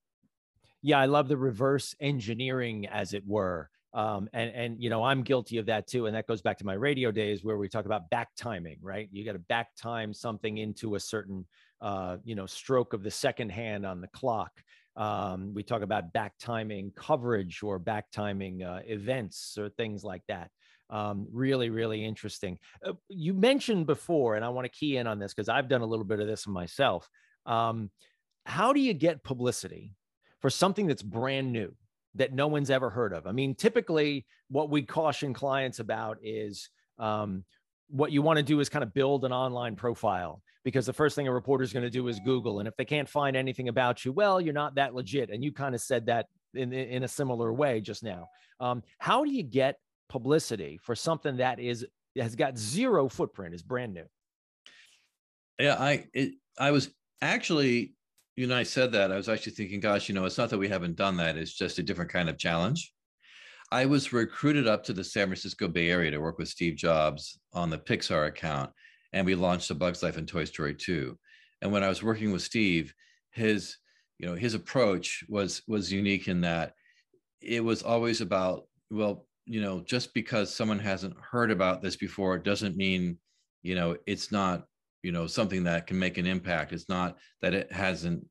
yeah 0.82 1.00
i 1.00 1.06
love 1.06 1.28
the 1.28 1.38
reverse 1.38 1.96
engineering 2.00 2.88
as 2.88 3.14
it 3.14 3.24
were 3.26 3.70
um, 3.94 4.30
and 4.34 4.52
and 4.52 4.82
you 4.82 4.90
know 4.90 5.04
i'm 5.04 5.22
guilty 5.22 5.58
of 5.58 5.66
that 5.66 5.88
too 5.88 6.06
and 6.06 6.16
that 6.16 6.28
goes 6.28 6.42
back 6.42 6.58
to 6.58 6.66
my 6.66 6.74
radio 6.74 7.12
days 7.12 7.44
where 7.44 7.58
we 7.58 7.68
talk 7.68 7.86
about 7.86 8.10
back 8.10 8.30
timing 8.38 8.78
right 8.82 9.10
you 9.12 9.26
got 9.26 9.34
to 9.34 9.40
back 9.40 9.76
time 9.76 10.14
something 10.14 10.58
into 10.58 10.96
a 10.96 11.00
certain 11.00 11.46
uh, 11.82 12.18
you 12.24 12.36
know 12.36 12.46
stroke 12.46 12.94
of 12.94 13.04
the 13.04 13.12
second 13.12 13.50
hand 13.52 13.86
on 13.86 14.02
the 14.02 14.08
clock 14.08 14.52
Um, 14.96 15.54
we 15.54 15.64
talk 15.64 15.82
about 15.82 16.12
back 16.14 16.34
timing 16.38 16.92
coverage 16.96 17.64
or 17.64 17.80
back 17.80 18.12
timing 18.12 18.62
uh, 18.64 18.82
events 18.86 19.58
or 19.58 19.70
things 19.70 20.04
like 20.04 20.22
that. 20.28 20.52
Um, 20.90 21.28
really, 21.32 21.70
really 21.70 22.04
interesting. 22.04 22.60
Uh, 22.86 22.94
you 23.08 23.34
mentioned 23.34 23.86
before, 23.88 24.36
and 24.36 24.44
I 24.44 24.50
want 24.50 24.66
to 24.66 24.70
key 24.80 24.98
in 24.98 25.08
on 25.08 25.20
this 25.20 25.34
because 25.34 25.48
I've 25.48 25.70
done 25.70 25.82
a 25.82 25.86
little 25.86 26.04
bit 26.04 26.20
of 26.20 26.28
this 26.28 26.46
myself. 26.46 27.10
Um, 27.46 27.90
how 28.46 28.74
do 28.74 28.82
you 28.82 28.94
get 28.94 29.24
publicity 29.24 29.96
for 30.42 30.50
something 30.50 30.88
that's 30.88 31.04
brand 31.04 31.54
new 31.54 31.74
that 32.16 32.34
no 32.34 32.48
one's 32.48 32.70
ever 32.70 32.90
heard 32.90 33.14
of? 33.14 33.28
I 33.28 33.32
mean, 33.32 33.56
typically, 33.56 34.26
what 34.50 34.70
we 34.70 34.82
caution 34.82 35.34
clients 35.34 35.80
about 35.80 36.18
is 36.22 36.70
um, 37.00 37.44
what 37.90 38.12
you 38.12 38.22
want 38.22 38.38
to 38.38 38.44
do 38.44 38.60
is 38.60 38.70
kind 38.70 38.84
of 38.84 38.94
build 38.94 39.26
an 39.26 39.32
online 39.32 39.76
profile 39.76 40.42
because 40.64 40.86
the 40.86 40.94
first 40.94 41.16
thing 41.16 41.28
a 41.28 41.34
reporter 41.34 41.64
is 41.64 41.74
going 41.74 41.84
to 41.84 41.90
do 41.90 42.08
is 42.08 42.20
Google. 42.20 42.60
And 42.60 42.68
if 42.68 42.76
they 42.78 42.86
can't 42.86 43.10
find 43.10 43.36
anything 43.36 43.68
about 43.68 44.06
you, 44.06 44.12
well, 44.12 44.40
you're 44.40 44.54
not 44.54 44.76
that 44.76 44.94
legit. 44.94 45.30
And 45.30 45.44
you 45.44 45.52
kind 45.52 45.74
of 45.74 45.82
said 45.82 46.06
that 46.06 46.28
in, 46.54 46.72
in 46.74 47.04
a 47.04 47.08
similar 47.08 47.52
way 47.54 47.82
just 47.82 48.04
now. 48.04 48.28
Um, 48.60 48.84
how 49.00 49.24
do 49.24 49.32
you 49.32 49.44
get 49.44 49.80
publicity 50.10 50.78
for 50.82 50.96
something 50.96 51.38
that 51.38 51.60
is 51.60 51.86
has 52.18 52.36
got 52.36 52.58
zero 52.58 53.08
footprint, 53.08 53.56
is 53.56 53.64
brand 53.64 53.94
new? 53.94 54.04
Yeah, 55.58 55.76
I 55.80 56.08
it, 56.14 56.34
I 56.58 56.72
was 56.72 56.90
actually, 57.22 57.94
you 58.42 58.48
know, 58.48 58.58
I 58.58 58.64
said 58.64 58.92
that 58.94 59.12
I 59.12 59.18
was 59.18 59.30
actually 59.30 59.52
thinking, 59.52 59.80
gosh, 59.80 60.10
you 60.10 60.16
know, 60.16 60.26
it's 60.26 60.40
not 60.40 60.50
that 60.50 60.58
we 60.58 60.68
haven't 60.68 60.96
done 60.96 61.16
that; 61.18 61.38
it's 61.38 61.54
just 61.54 61.78
a 61.78 61.84
different 61.84 62.10
kind 62.10 62.28
of 62.28 62.40
challenge. 62.40 62.92
I 63.72 63.86
was 63.86 64.12
recruited 64.12 64.68
up 64.68 64.84
to 64.86 64.94
the 64.94 65.04
San 65.04 65.28
Francisco 65.28 65.68
Bay 65.68 65.92
Area 65.92 66.10
to 66.10 66.18
work 66.18 66.40
with 66.40 66.48
Steve 66.48 66.76
Jobs 66.76 67.40
on 67.54 67.70
the 67.70 67.78
Pixar 67.78 68.26
account, 68.26 68.72
and 69.14 69.28
we 69.28 69.36
launched 69.36 69.68
The 69.68 69.76
Bug's 69.76 70.02
Life 70.02 70.18
and 70.18 70.28
Toy 70.28 70.46
Story 70.46 70.74
2. 70.74 71.16
And 71.62 71.72
when 71.72 71.84
I 71.84 71.88
was 71.88 72.02
working 72.02 72.32
with 72.32 72.42
Steve, 72.42 72.96
his 73.30 73.78
you 74.18 74.26
know 74.26 74.34
his 74.34 74.56
approach 74.56 75.24
was 75.30 75.62
was 75.68 75.94
unique 75.94 76.28
in 76.28 76.42
that 76.42 76.74
it 77.42 77.64
was 77.64 77.84
always 77.84 78.22
about 78.22 78.64
well 78.90 79.28
you 79.46 79.62
know 79.62 79.82
just 79.82 80.16
because 80.16 80.52
someone 80.52 80.80
hasn't 80.80 81.16
heard 81.20 81.52
about 81.52 81.84
this 81.84 81.96
before 81.96 82.40
doesn't 82.40 82.76
mean 82.76 83.20
you 83.62 83.76
know 83.76 83.98
it's 84.08 84.32
not 84.32 84.66
you 85.04 85.12
know 85.12 85.28
something 85.28 85.64
that 85.64 85.88
can 85.88 85.98
make 85.98 86.18
an 86.18 86.28
impact 86.28 86.74
it's 86.74 86.90
not 86.90 87.18
that 87.42 87.54
it 87.54 87.72
hasn't 87.72 88.24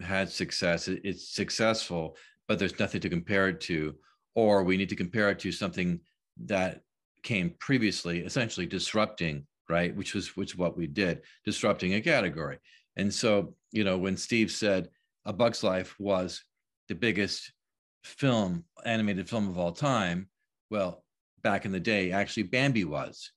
had 0.00 0.30
success 0.30 0.88
it's 0.88 1.28
successful 1.34 2.16
but 2.48 2.58
there's 2.58 2.78
nothing 2.78 3.00
to 3.00 3.08
compare 3.08 3.48
it 3.48 3.60
to 3.60 3.94
or 4.36 4.62
we 4.62 4.76
need 4.76 4.90
to 4.90 4.96
compare 4.96 5.30
it 5.30 5.38
to 5.40 5.50
something 5.50 5.98
that 6.44 6.82
came 7.26 7.54
previously, 7.58 8.20
essentially 8.20 8.66
disrupting, 8.66 9.44
right? 9.68 9.96
Which 9.96 10.14
was 10.14 10.36
which 10.36 10.52
is 10.52 10.58
what 10.58 10.76
we 10.76 10.86
did, 10.86 11.22
disrupting 11.44 11.94
a 11.94 12.00
category. 12.00 12.58
And 12.96 13.12
so, 13.12 13.54
you 13.72 13.82
know, 13.82 13.98
when 13.98 14.16
Steve 14.16 14.50
said 14.50 14.88
A 15.24 15.32
Bug's 15.32 15.64
Life 15.64 15.98
was 15.98 16.44
the 16.88 16.94
biggest 16.94 17.52
film, 18.04 18.64
animated 18.84 19.28
film 19.28 19.48
of 19.48 19.58
all 19.58 19.72
time, 19.72 20.28
well, 20.70 21.02
back 21.42 21.64
in 21.64 21.72
the 21.72 21.80
day, 21.80 22.12
actually 22.12 22.44
Bambi 22.44 22.84
was. 22.84 23.32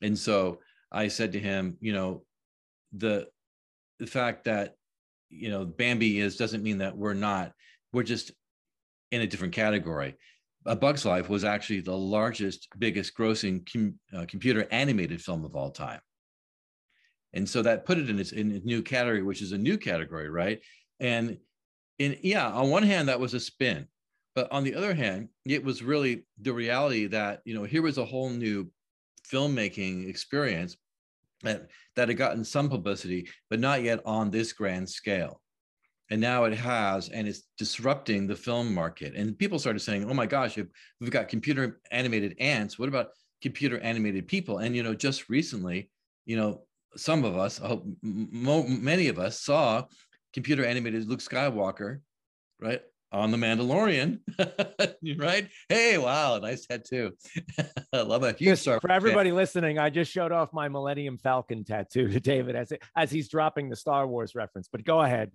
And 0.00 0.18
so 0.18 0.60
I 0.90 1.08
said 1.08 1.32
to 1.32 1.38
him, 1.38 1.76
you 1.80 1.92
know, 1.92 2.24
the 2.92 3.28
the 3.98 4.06
fact 4.06 4.44
that 4.44 4.76
you 5.32 5.50
know 5.50 5.64
Bambi 5.64 6.20
is 6.20 6.36
doesn't 6.36 6.62
mean 6.62 6.78
that 6.78 6.96
we're 6.96 7.14
not. 7.14 7.52
We're 7.92 8.02
just 8.02 8.32
in 9.10 9.20
a 9.20 9.26
different 9.26 9.54
category. 9.54 10.16
A 10.66 10.76
Bug's 10.76 11.04
Life 11.04 11.28
was 11.28 11.44
actually 11.44 11.80
the 11.80 11.96
largest, 11.96 12.68
biggest 12.78 13.16
grossing 13.16 13.68
com, 13.70 13.98
uh, 14.16 14.26
computer 14.28 14.66
animated 14.70 15.20
film 15.20 15.44
of 15.44 15.56
all 15.56 15.70
time. 15.70 16.00
And 17.34 17.48
so 17.48 17.62
that 17.62 17.84
put 17.84 17.98
it 17.98 18.10
in 18.10 18.18
its 18.18 18.32
in 18.32 18.52
a 18.52 18.60
new 18.60 18.82
category, 18.82 19.22
which 19.22 19.42
is 19.42 19.52
a 19.52 19.58
new 19.58 19.78
category, 19.78 20.28
right? 20.28 20.60
And 21.00 21.38
in 21.98 22.18
yeah, 22.22 22.48
on 22.48 22.70
one 22.70 22.82
hand, 22.82 23.08
that 23.08 23.20
was 23.20 23.34
a 23.34 23.40
spin. 23.40 23.88
But 24.34 24.50
on 24.50 24.64
the 24.64 24.74
other 24.74 24.94
hand, 24.94 25.28
it 25.44 25.62
was 25.62 25.82
really 25.82 26.24
the 26.40 26.52
reality 26.52 27.06
that, 27.08 27.42
you 27.44 27.54
know, 27.54 27.64
here 27.64 27.82
was 27.82 27.98
a 27.98 28.04
whole 28.04 28.30
new 28.30 28.70
filmmaking 29.30 30.08
experience 30.08 30.76
that, 31.42 31.68
that 31.96 32.08
had 32.08 32.16
gotten 32.16 32.44
some 32.44 32.68
publicity, 32.68 33.28
but 33.50 33.60
not 33.60 33.82
yet 33.82 34.00
on 34.04 34.30
this 34.30 34.52
grand 34.52 34.88
scale. 34.88 35.40
And 36.10 36.20
now 36.20 36.44
it 36.44 36.54
has 36.54 37.08
and 37.08 37.26
it's 37.26 37.42
disrupting 37.56 38.26
the 38.26 38.36
film 38.36 38.74
market. 38.74 39.14
And 39.14 39.38
people 39.38 39.58
started 39.58 39.80
saying 39.80 40.08
oh 40.10 40.14
my 40.14 40.26
gosh 40.26 40.58
we've 41.00 41.10
got 41.10 41.28
computer 41.28 41.80
animated 41.90 42.36
ants 42.38 42.78
what 42.78 42.88
about 42.88 43.08
computer 43.40 43.78
animated 43.80 44.28
people? 44.28 44.58
And 44.58 44.76
you 44.76 44.82
know 44.82 44.94
just 44.94 45.30
recently 45.30 45.90
you 46.24 46.36
know 46.36 46.62
some 46.96 47.24
of 47.24 47.36
us 47.36 47.60
i 47.60 47.68
hope 47.68 47.84
many 48.02 49.08
of 49.08 49.18
us 49.18 49.40
saw 49.40 49.84
computer 50.32 50.64
animated 50.64 51.08
luke 51.08 51.20
skywalker 51.20 52.00
right 52.60 52.82
on 53.12 53.30
the 53.30 53.36
Mandalorian, 53.36 54.20
right? 55.18 55.48
Hey, 55.68 55.98
wow, 55.98 56.38
nice 56.38 56.66
tattoo. 56.66 57.12
I 57.92 58.00
love 58.00 58.24
it. 58.24 58.40
You 58.40 58.56
for 58.56 58.90
everybody 58.90 59.30
fan. 59.30 59.36
listening, 59.36 59.78
I 59.78 59.90
just 59.90 60.10
showed 60.10 60.32
off 60.32 60.52
my 60.52 60.68
Millennium 60.68 61.18
Falcon 61.18 61.64
tattoo 61.64 62.08
to 62.08 62.20
David 62.20 62.56
as 62.56 62.72
as 62.96 63.10
he's 63.10 63.28
dropping 63.28 63.68
the 63.68 63.76
Star 63.76 64.06
Wars 64.06 64.34
reference. 64.34 64.68
But 64.70 64.84
go 64.84 65.00
ahead. 65.00 65.30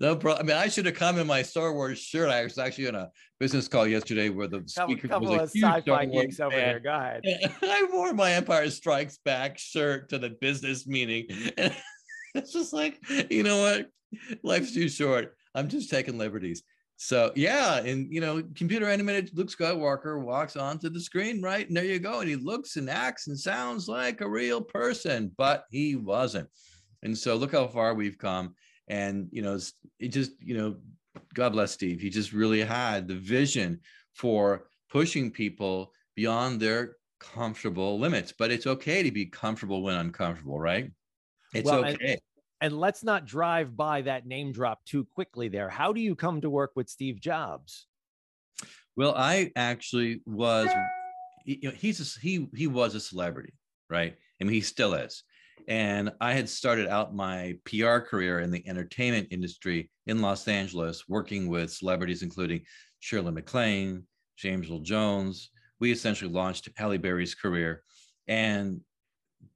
No 0.00 0.14
problem. 0.14 0.46
I 0.46 0.48
mean, 0.48 0.62
I 0.62 0.68
should 0.68 0.86
have 0.86 0.94
come 0.94 1.18
in 1.18 1.26
my 1.26 1.42
Star 1.42 1.72
Wars 1.72 1.98
shirt. 1.98 2.28
I 2.28 2.44
was 2.44 2.56
actually 2.58 2.88
on 2.88 2.94
a 2.94 3.10
business 3.40 3.66
call 3.66 3.86
yesterday 3.86 4.28
where 4.28 4.46
the 4.46 4.62
speaker 4.66 5.08
couple 5.08 5.30
was 5.30 5.38
a 5.38 5.42
of 5.42 5.50
sci-fi 5.50 6.04
geeks 6.06 6.38
over 6.38 6.54
there. 6.54 6.78
Go 6.78 6.92
ahead. 6.92 7.22
I 7.62 7.88
wore 7.92 8.12
my 8.12 8.32
Empire 8.32 8.70
Strikes 8.70 9.18
Back 9.24 9.58
shirt 9.58 10.08
to 10.10 10.18
the 10.18 10.30
business 10.30 10.86
meeting. 10.86 11.26
And 11.56 11.74
it's 12.34 12.52
just 12.52 12.72
like, 12.72 13.00
you 13.28 13.42
know 13.42 13.60
what? 13.60 13.88
Life's 14.44 14.72
too 14.72 14.88
short. 14.88 15.34
I'm 15.54 15.68
just 15.68 15.90
taking 15.90 16.16
liberties. 16.16 16.62
So 17.04 17.32
yeah, 17.34 17.78
and 17.78 18.12
you 18.12 18.20
know, 18.20 18.42
computer 18.54 18.88
animated 18.88 19.36
Luke 19.36 19.50
Skywalker 19.50 20.22
walks 20.22 20.56
onto 20.56 20.88
the 20.88 21.00
screen, 21.00 21.42
right? 21.42 21.66
And 21.66 21.76
there 21.76 21.84
you 21.84 21.98
go. 21.98 22.20
And 22.20 22.28
he 22.28 22.36
looks 22.36 22.76
and 22.76 22.88
acts 22.88 23.26
and 23.26 23.38
sounds 23.38 23.88
like 23.88 24.20
a 24.20 24.28
real 24.28 24.60
person, 24.60 25.32
but 25.36 25.64
he 25.70 25.96
wasn't. 25.96 26.48
And 27.02 27.18
so 27.18 27.34
look 27.34 27.52
how 27.52 27.66
far 27.66 27.94
we've 27.94 28.18
come 28.18 28.54
and 28.88 29.28
you 29.30 29.42
know 29.42 29.58
it 29.98 30.08
just 30.08 30.32
you 30.40 30.56
know 30.56 30.76
god 31.34 31.52
bless 31.52 31.72
steve 31.72 32.00
he 32.00 32.10
just 32.10 32.32
really 32.32 32.62
had 32.62 33.06
the 33.06 33.14
vision 33.14 33.80
for 34.14 34.66
pushing 34.90 35.30
people 35.30 35.92
beyond 36.14 36.60
their 36.60 36.96
comfortable 37.20 37.98
limits 37.98 38.32
but 38.36 38.50
it's 38.50 38.66
okay 38.66 39.02
to 39.02 39.10
be 39.10 39.26
comfortable 39.26 39.82
when 39.82 39.94
uncomfortable 39.94 40.58
right 40.58 40.90
it's 41.54 41.70
well, 41.70 41.84
okay 41.84 42.12
and, 42.12 42.20
and 42.62 42.78
let's 42.78 43.04
not 43.04 43.26
drive 43.26 43.76
by 43.76 44.02
that 44.02 44.26
name 44.26 44.52
drop 44.52 44.84
too 44.84 45.06
quickly 45.14 45.48
there. 45.48 45.68
How 45.68 45.92
do 45.92 46.00
you 46.00 46.14
come 46.14 46.40
to 46.40 46.48
work 46.48 46.72
with 46.74 46.88
steve 46.88 47.20
jobs? 47.20 47.86
Well 48.96 49.14
i 49.16 49.52
actually 49.56 50.22
was 50.26 50.68
you 51.44 51.58
know 51.62 51.70
he's 51.70 52.00
a, 52.00 52.20
he 52.20 52.48
he 52.54 52.66
was 52.66 52.94
a 52.94 53.00
celebrity 53.00 53.52
right? 53.92 54.16
I 54.40 54.44
mean, 54.44 54.54
he 54.54 54.62
still 54.62 54.94
is. 54.94 55.22
And 55.68 56.10
I 56.20 56.32
had 56.32 56.48
started 56.48 56.88
out 56.88 57.14
my 57.14 57.56
PR 57.66 57.98
career 57.98 58.40
in 58.40 58.50
the 58.50 58.66
entertainment 58.66 59.28
industry 59.30 59.90
in 60.06 60.20
Los 60.20 60.48
Angeles, 60.48 61.04
working 61.08 61.46
with 61.46 61.70
celebrities 61.70 62.22
including 62.22 62.62
Shirley 62.98 63.30
MacLaine, 63.30 64.04
James 64.36 64.68
Earl 64.68 64.80
Jones. 64.80 65.50
We 65.78 65.92
essentially 65.92 66.32
launched 66.32 66.68
Halle 66.76 66.96
Berry's 66.96 67.34
career. 67.34 67.84
And 68.26 68.80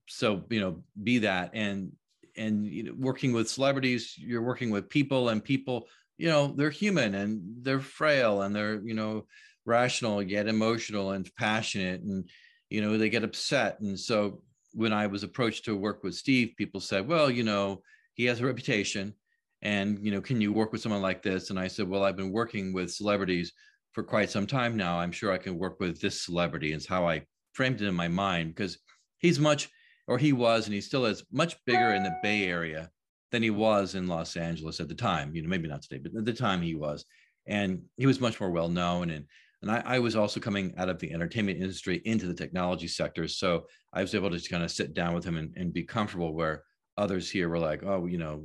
so, 0.08 0.44
you 0.50 0.60
know, 0.60 0.84
be 1.02 1.18
that. 1.18 1.50
And 1.54 1.92
and 2.36 2.66
you 2.66 2.84
know, 2.84 2.94
working 2.96 3.32
with 3.32 3.48
celebrities, 3.48 4.14
you're 4.16 4.42
working 4.42 4.70
with 4.70 4.88
people 4.88 5.30
and 5.30 5.42
people, 5.42 5.86
you 6.18 6.28
know, 6.28 6.52
they're 6.56 6.70
human 6.70 7.14
and 7.14 7.42
they're 7.62 7.80
frail 7.80 8.42
and 8.42 8.54
they're, 8.54 8.80
you 8.84 8.94
know, 8.94 9.26
rational 9.64 10.22
yet 10.22 10.46
emotional 10.46 11.10
and 11.10 11.28
passionate 11.36 12.00
and 12.00 12.30
you 12.70 12.80
know 12.80 12.96
they 12.96 13.10
get 13.10 13.24
upset 13.24 13.80
and 13.80 13.98
so 13.98 14.40
when 14.76 14.92
I 14.92 15.06
was 15.06 15.22
approached 15.22 15.64
to 15.64 15.74
work 15.74 16.04
with 16.04 16.14
Steve, 16.14 16.52
people 16.58 16.80
said, 16.80 17.08
well, 17.08 17.30
you 17.30 17.42
know, 17.42 17.80
he 18.12 18.26
has 18.26 18.40
a 18.40 18.46
reputation 18.46 19.14
and, 19.62 19.98
you 20.04 20.12
know, 20.12 20.20
can 20.20 20.38
you 20.38 20.52
work 20.52 20.70
with 20.70 20.82
someone 20.82 21.00
like 21.00 21.22
this? 21.22 21.48
And 21.48 21.58
I 21.58 21.66
said, 21.66 21.88
well, 21.88 22.04
I've 22.04 22.16
been 22.16 22.30
working 22.30 22.74
with 22.74 22.92
celebrities 22.92 23.52
for 23.92 24.02
quite 24.02 24.28
some 24.28 24.46
time 24.46 24.76
now. 24.76 25.00
I'm 25.00 25.12
sure 25.12 25.32
I 25.32 25.38
can 25.38 25.58
work 25.58 25.80
with 25.80 25.98
this 25.98 26.20
celebrity. 26.20 26.74
It's 26.74 26.86
how 26.86 27.08
I 27.08 27.22
framed 27.54 27.80
it 27.80 27.88
in 27.88 27.94
my 27.94 28.08
mind 28.08 28.54
because 28.54 28.76
he's 29.16 29.40
much, 29.40 29.70
or 30.06 30.18
he 30.18 30.32
was, 30.32 30.66
and 30.66 30.74
he 30.74 30.80
still 30.80 31.06
is 31.06 31.24
much 31.32 31.56
bigger 31.64 31.94
in 31.94 32.02
the 32.02 32.16
Bay 32.22 32.44
Area 32.44 32.90
than 33.32 33.42
he 33.42 33.50
was 33.50 33.94
in 33.94 34.06
Los 34.06 34.36
Angeles 34.36 34.80
at 34.80 34.88
the 34.88 34.94
time. 34.94 35.34
You 35.34 35.42
know, 35.42 35.48
maybe 35.48 35.68
not 35.68 35.82
today, 35.82 35.98
but 35.98 36.16
at 36.16 36.24
the 36.24 36.32
time 36.32 36.62
he 36.62 36.74
was. 36.74 37.04
And 37.46 37.82
he 37.96 38.06
was 38.06 38.20
much 38.20 38.40
more 38.40 38.50
well 38.50 38.68
known 38.68 39.10
and 39.10 39.26
and 39.62 39.70
I, 39.70 39.82
I, 39.96 39.98
was 39.98 40.16
also 40.16 40.38
coming 40.38 40.74
out 40.76 40.88
of 40.88 40.98
the 40.98 41.12
entertainment 41.12 41.60
industry 41.60 42.02
into 42.04 42.26
the 42.26 42.34
technology 42.34 42.88
sector. 42.88 43.26
So 43.26 43.66
I 43.92 44.02
was 44.02 44.14
able 44.14 44.30
to 44.30 44.48
kind 44.48 44.62
of 44.62 44.70
sit 44.70 44.94
down 44.94 45.14
with 45.14 45.24
him 45.24 45.36
and, 45.36 45.52
and 45.56 45.72
be 45.72 45.82
comfortable 45.82 46.34
where 46.34 46.62
others 46.96 47.30
here 47.30 47.48
were 47.48 47.58
like, 47.58 47.82
oh, 47.82 48.06
you 48.06 48.18
know, 48.18 48.44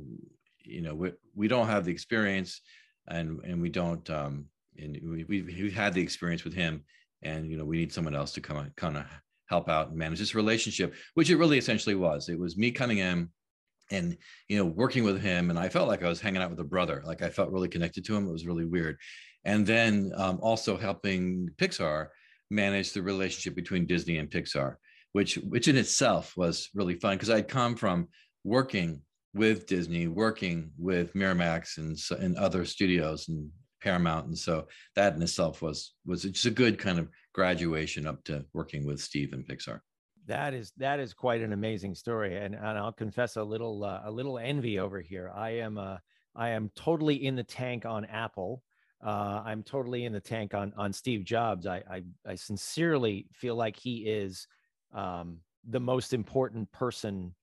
you 0.64 0.80
know, 0.80 0.94
we, 0.94 1.12
we 1.34 1.48
don't 1.48 1.66
have 1.66 1.84
the 1.84 1.92
experience 1.92 2.62
and, 3.08 3.40
and 3.44 3.60
we 3.60 3.68
don't, 3.68 4.08
um, 4.10 4.46
and 4.78 4.98
we, 5.02 5.42
we, 5.42 5.70
had 5.70 5.92
the 5.92 6.02
experience 6.02 6.44
with 6.44 6.54
him 6.54 6.82
and, 7.22 7.50
you 7.50 7.58
know, 7.58 7.64
we 7.64 7.76
need 7.76 7.92
someone 7.92 8.14
else 8.14 8.32
to 8.32 8.40
come 8.40 8.72
kind 8.76 8.96
of 8.96 9.04
help 9.52 9.68
out 9.68 9.88
and 9.88 9.96
manage 9.96 10.18
this 10.18 10.34
relationship, 10.34 10.94
which 11.14 11.30
it 11.30 11.36
really 11.36 11.58
essentially 11.58 11.94
was. 11.94 12.28
It 12.28 12.38
was 12.38 12.56
me 12.56 12.70
coming 12.70 12.98
in 12.98 13.28
and 13.90 14.16
you 14.48 14.56
know 14.56 14.64
working 14.64 15.04
with 15.04 15.20
him 15.20 15.50
and 15.50 15.58
i 15.58 15.68
felt 15.68 15.88
like 15.88 16.02
i 16.02 16.08
was 16.08 16.20
hanging 16.20 16.40
out 16.40 16.50
with 16.50 16.60
a 16.60 16.72
brother. 16.74 17.02
Like 17.04 17.20
i 17.20 17.28
felt 17.28 17.52
really 17.52 17.68
connected 17.68 18.04
to 18.06 18.16
him. 18.16 18.26
It 18.26 18.32
was 18.32 18.46
really 18.46 18.64
weird. 18.64 18.96
And 19.44 19.66
then 19.66 20.12
um, 20.16 20.38
also 20.40 20.76
helping 20.76 21.50
pixar 21.60 22.08
manage 22.50 22.92
the 22.92 23.02
relationship 23.02 23.54
between 23.54 23.86
disney 23.86 24.18
and 24.18 24.30
pixar 24.30 24.76
which 25.12 25.36
which 25.52 25.68
in 25.68 25.76
itself 25.76 26.34
was 26.36 26.68
really 26.74 26.96
fun 27.02 27.16
because 27.16 27.30
i'd 27.30 27.48
come 27.48 27.74
from 27.76 28.08
working 28.44 29.00
with 29.34 29.66
disney 29.66 30.06
working 30.06 30.70
with 30.78 31.14
miramax 31.14 31.78
and 31.78 31.96
and 32.22 32.36
other 32.36 32.64
studios 32.64 33.28
and 33.28 33.50
paramount 33.82 34.26
and 34.26 34.38
so 34.38 34.66
that 34.94 35.14
in 35.14 35.22
itself 35.22 35.62
was 35.62 35.94
was 36.06 36.22
just 36.22 36.46
a 36.46 36.50
good 36.50 36.78
kind 36.78 36.98
of 36.98 37.08
graduation 37.32 38.06
up 38.06 38.22
to 38.24 38.44
working 38.52 38.86
with 38.86 39.00
steve 39.00 39.32
and 39.32 39.46
pixar 39.46 39.80
that 40.26 40.54
is 40.54 40.72
that 40.76 41.00
is 41.00 41.12
quite 41.12 41.40
an 41.40 41.52
amazing 41.52 41.94
story, 41.94 42.36
and, 42.36 42.54
and 42.54 42.78
I'll 42.78 42.92
confess 42.92 43.36
a 43.36 43.42
little 43.42 43.84
uh, 43.84 44.02
a 44.04 44.10
little 44.10 44.38
envy 44.38 44.78
over 44.78 45.00
here. 45.00 45.32
I 45.34 45.50
am 45.50 45.78
uh, 45.78 45.98
I 46.34 46.50
am 46.50 46.70
totally 46.76 47.26
in 47.26 47.36
the 47.36 47.44
tank 47.44 47.84
on 47.84 48.04
Apple. 48.04 48.62
Uh, 49.04 49.42
I'm 49.44 49.62
totally 49.62 50.04
in 50.04 50.12
the 50.12 50.20
tank 50.20 50.54
on 50.54 50.72
on 50.76 50.92
Steve 50.92 51.24
Jobs. 51.24 51.66
I 51.66 51.82
I, 51.90 52.02
I 52.26 52.34
sincerely 52.36 53.26
feel 53.32 53.56
like 53.56 53.76
he 53.76 54.06
is 54.08 54.46
um, 54.94 55.38
the 55.68 55.80
most 55.80 56.12
important 56.12 56.70
person 56.72 57.34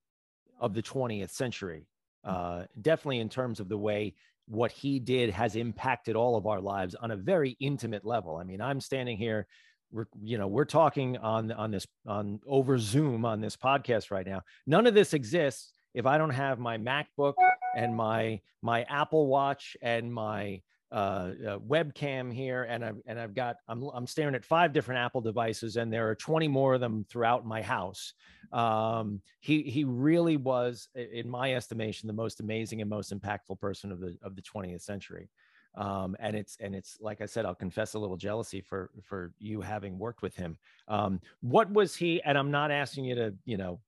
of 0.60 0.74
the 0.74 0.84
20th 0.84 1.32
century. 1.32 1.88
Uh, 2.24 2.64
definitely 2.82 3.20
in 3.20 3.30
terms 3.30 3.60
of 3.60 3.70
the 3.70 3.78
way 3.78 4.14
what 4.50 4.72
he 4.72 5.00
did 5.00 5.30
has 5.30 5.56
impacted 5.56 6.16
all 6.16 6.36
of 6.36 6.48
our 6.48 6.60
lives 6.60 6.96
on 6.96 7.12
a 7.12 7.16
very 7.16 7.56
intimate 7.60 8.04
level. 8.04 8.38
I 8.38 8.44
mean, 8.44 8.62
I'm 8.62 8.82
standing 8.82 9.16
here 9.16 9.48
we're 9.92 10.08
you 10.22 10.38
know 10.38 10.48
we're 10.48 10.66
talking 10.66 11.18
on 11.18 11.52
on 11.52 11.72
this 11.72 11.88
on 12.06 12.40
over 12.46 12.78
zoom 12.78 13.26
on 13.26 13.42
this 13.42 13.56
podcast 13.56 14.12
right 14.12 14.26
now 14.26 14.42
none 14.68 14.86
of 14.86 14.94
this 14.94 15.14
exists 15.14 15.72
if 15.94 16.06
i 16.06 16.18
don't 16.18 16.30
have 16.30 16.60
my 16.60 16.78
macbook 16.78 17.34
and 17.76 17.96
my 17.96 18.40
my 18.62 18.84
apple 18.84 19.28
watch 19.28 19.76
and 19.82 20.14
my 20.14 20.62
uh, 20.92 21.32
uh, 21.48 21.60
webcam 21.60 22.34
here 22.34 22.64
and 22.64 22.84
I've, 22.84 22.98
and 23.06 23.20
I've 23.20 23.34
got 23.34 23.58
I'm, 23.68 23.84
I'm 23.94 24.08
staring 24.08 24.36
at 24.36 24.44
five 24.44 24.74
different 24.74 25.00
Apple 25.00 25.22
devices 25.22 25.78
and 25.78 25.92
there 25.94 26.10
are 26.10 26.16
20 26.16 26.48
more 26.48 26.74
of 26.76 26.82
them 26.82 27.06
throughout 27.10 27.46
my 27.46 27.62
house. 27.62 28.14
Um, 28.52 29.22
he 29.40 29.62
he 29.64 29.84
really 29.84 30.38
was, 30.38 30.88
in 30.96 31.30
my 31.30 31.54
estimation, 31.54 32.08
the 32.08 32.14
most 32.14 32.40
amazing 32.40 32.82
and 32.82 32.90
most 32.90 33.14
impactful 33.14 33.60
person 33.60 33.92
of 33.92 34.00
the 34.00 34.18
of 34.24 34.36
the 34.36 34.42
20th 34.42 34.82
century 34.82 35.30
um, 35.76 36.16
and 36.20 36.36
it's 36.36 36.58
and 36.60 36.76
it's 36.76 36.98
like 37.00 37.22
I 37.22 37.26
said, 37.26 37.46
I'll 37.46 37.56
confess 37.56 37.94
a 37.94 38.00
little 38.00 38.18
jealousy 38.18 38.62
for 38.62 38.90
for 39.04 39.34
you 39.40 39.62
having 39.62 39.98
worked 39.98 40.22
with 40.22 40.36
him. 40.36 40.58
Um, 40.88 41.22
what 41.42 41.72
was 41.72 41.96
he? 41.96 42.22
And 42.24 42.38
I'm 42.38 42.52
not 42.52 42.72
asking 42.72 43.06
you 43.06 43.16
to 43.16 43.34
you 43.46 43.58
know 43.58 43.80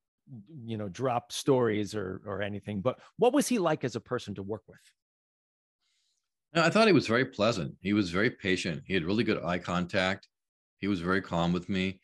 you 0.63 0.77
know 0.77 0.89
drop 0.89 1.31
stories 1.31 1.95
or 1.95 2.21
or 2.25 2.41
anything, 2.41 2.81
but 2.81 2.99
what 3.17 3.33
was 3.33 3.47
he 3.47 3.59
like 3.59 3.83
as 3.83 3.95
a 3.95 3.99
person 3.99 4.35
to 4.35 4.43
work 4.43 4.63
with? 4.67 4.79
I 6.53 6.69
thought 6.69 6.87
he 6.87 6.93
was 6.93 7.07
very 7.07 7.25
pleasant. 7.25 7.75
He 7.79 7.93
was 7.93 8.09
very 8.09 8.29
patient. 8.29 8.83
He 8.85 8.93
had 8.93 9.03
really 9.03 9.23
good 9.23 9.43
eye 9.43 9.59
contact. 9.59 10.27
He 10.79 10.87
was 10.87 10.99
very 10.99 11.21
calm 11.21 11.53
with 11.53 11.69
me. 11.69 12.01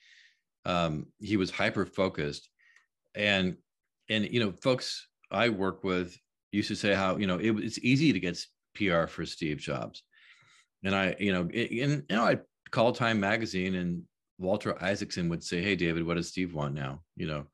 Um, 0.66 1.08
he 1.20 1.38
was 1.38 1.52
hyper 1.52 1.86
focused, 1.86 2.50
and 3.16 3.58
and 4.10 4.26
you 4.32 4.40
know, 4.40 4.52
folks 4.52 5.08
I 5.32 5.50
work 5.50 5.84
with 5.84 6.18
used 6.52 6.70
to 6.70 6.76
say 6.76 6.94
how 6.94 7.18
you 7.18 7.28
know 7.28 7.38
it, 7.38 7.52
it's 7.52 7.80
easy 7.80 8.14
to 8.14 8.20
get 8.20 8.40
PR 8.76 9.08
for 9.08 9.26
Steve 9.26 9.58
Jobs. 9.58 10.04
And 10.84 10.96
I, 10.96 11.16
you 11.20 11.34
know, 11.34 11.42
and 11.42 11.52
you 12.10 12.16
know, 12.16 12.26
I'd 12.26 12.42
call 12.72 12.92
Time 12.92 13.20
Magazine 13.20 13.76
and 13.76 14.04
Walter 14.38 14.82
Isaacson 14.82 15.30
would 15.30 15.44
say, 15.44 15.62
Hey, 15.62 15.76
David, 15.76 16.06
what 16.06 16.16
does 16.18 16.30
Steve 16.30 16.54
want 16.54 16.74
now? 16.74 17.02
You 17.16 17.28
know, 17.28 17.48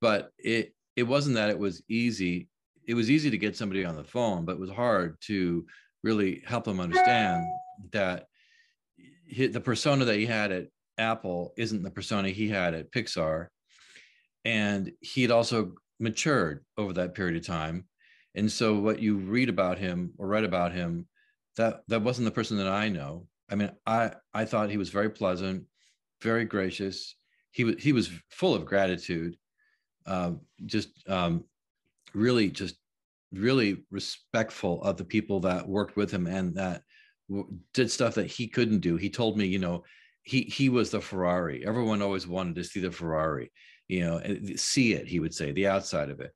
but 0.00 0.30
it, 0.38 0.74
it 0.96 1.02
wasn't 1.02 1.36
that 1.36 1.50
it 1.50 1.58
was 1.58 1.82
easy. 1.88 2.48
It 2.86 2.94
was 2.94 3.10
easy 3.10 3.30
to 3.30 3.38
get 3.38 3.56
somebody 3.56 3.84
on 3.84 3.96
the 3.96 4.04
phone, 4.04 4.44
but 4.44 4.52
it 4.52 4.60
was 4.60 4.70
hard 4.70 5.20
to 5.22 5.66
really 6.02 6.42
help 6.46 6.64
them 6.64 6.80
understand 6.80 7.44
that 7.92 8.26
he, 9.26 9.46
the 9.46 9.60
persona 9.60 10.04
that 10.04 10.16
he 10.16 10.26
had 10.26 10.52
at 10.52 10.66
Apple 10.96 11.52
isn't 11.56 11.82
the 11.82 11.90
persona 11.90 12.30
he 12.30 12.48
had 12.48 12.74
at 12.74 12.90
Pixar. 12.90 13.48
And 14.44 14.92
he'd 15.00 15.30
also 15.30 15.74
matured 16.00 16.64
over 16.76 16.92
that 16.94 17.14
period 17.14 17.36
of 17.36 17.46
time. 17.46 17.86
And 18.34 18.50
so 18.50 18.78
what 18.78 19.00
you 19.00 19.16
read 19.16 19.48
about 19.48 19.78
him 19.78 20.12
or 20.18 20.28
read 20.28 20.44
about 20.44 20.72
him 20.72 21.06
that 21.56 21.82
that 21.88 22.02
wasn't 22.02 22.24
the 22.24 22.30
person 22.32 22.56
that 22.58 22.68
i 22.68 22.88
know. 22.88 23.26
I 23.50 23.54
mean 23.56 23.70
i 23.86 24.12
i 24.32 24.44
thought 24.44 24.70
he 24.70 24.76
was 24.76 24.90
very 24.90 25.10
pleasant 25.10 25.64
very 26.20 26.44
gracious. 26.44 27.14
He 27.50 27.64
was 27.64 27.76
he 27.78 27.92
was 27.92 28.10
full 28.30 28.54
of 28.54 28.64
gratitude 28.64 29.36
uh, 30.06 30.32
just 30.66 30.90
um, 31.08 31.44
really 32.14 32.50
just 32.50 32.76
really 33.32 33.84
respectful 33.90 34.82
of 34.82 34.96
the 34.96 35.04
people 35.04 35.40
that 35.40 35.68
worked 35.68 35.96
with 35.96 36.10
him 36.10 36.26
and 36.26 36.54
that 36.54 36.82
did 37.74 37.90
stuff 37.90 38.14
that 38.14 38.26
he 38.26 38.48
couldn't 38.48 38.80
do. 38.80 38.96
He 38.96 39.10
told 39.10 39.36
me 39.36 39.46
you 39.46 39.58
know 39.58 39.84
he 40.22 40.42
he 40.42 40.68
was 40.68 40.90
the 40.90 41.00
ferrari. 41.00 41.66
Everyone 41.66 42.02
always 42.02 42.26
wanted 42.26 42.54
to 42.56 42.64
see 42.64 42.80
the 42.80 42.90
ferrari 42.90 43.50
you 43.88 44.00
know 44.00 44.22
see 44.56 44.92
it 44.92 45.06
he 45.06 45.18
would 45.18 45.34
say 45.34 45.52
the 45.52 45.66
outside 45.66 46.10
of 46.10 46.20
it. 46.20 46.32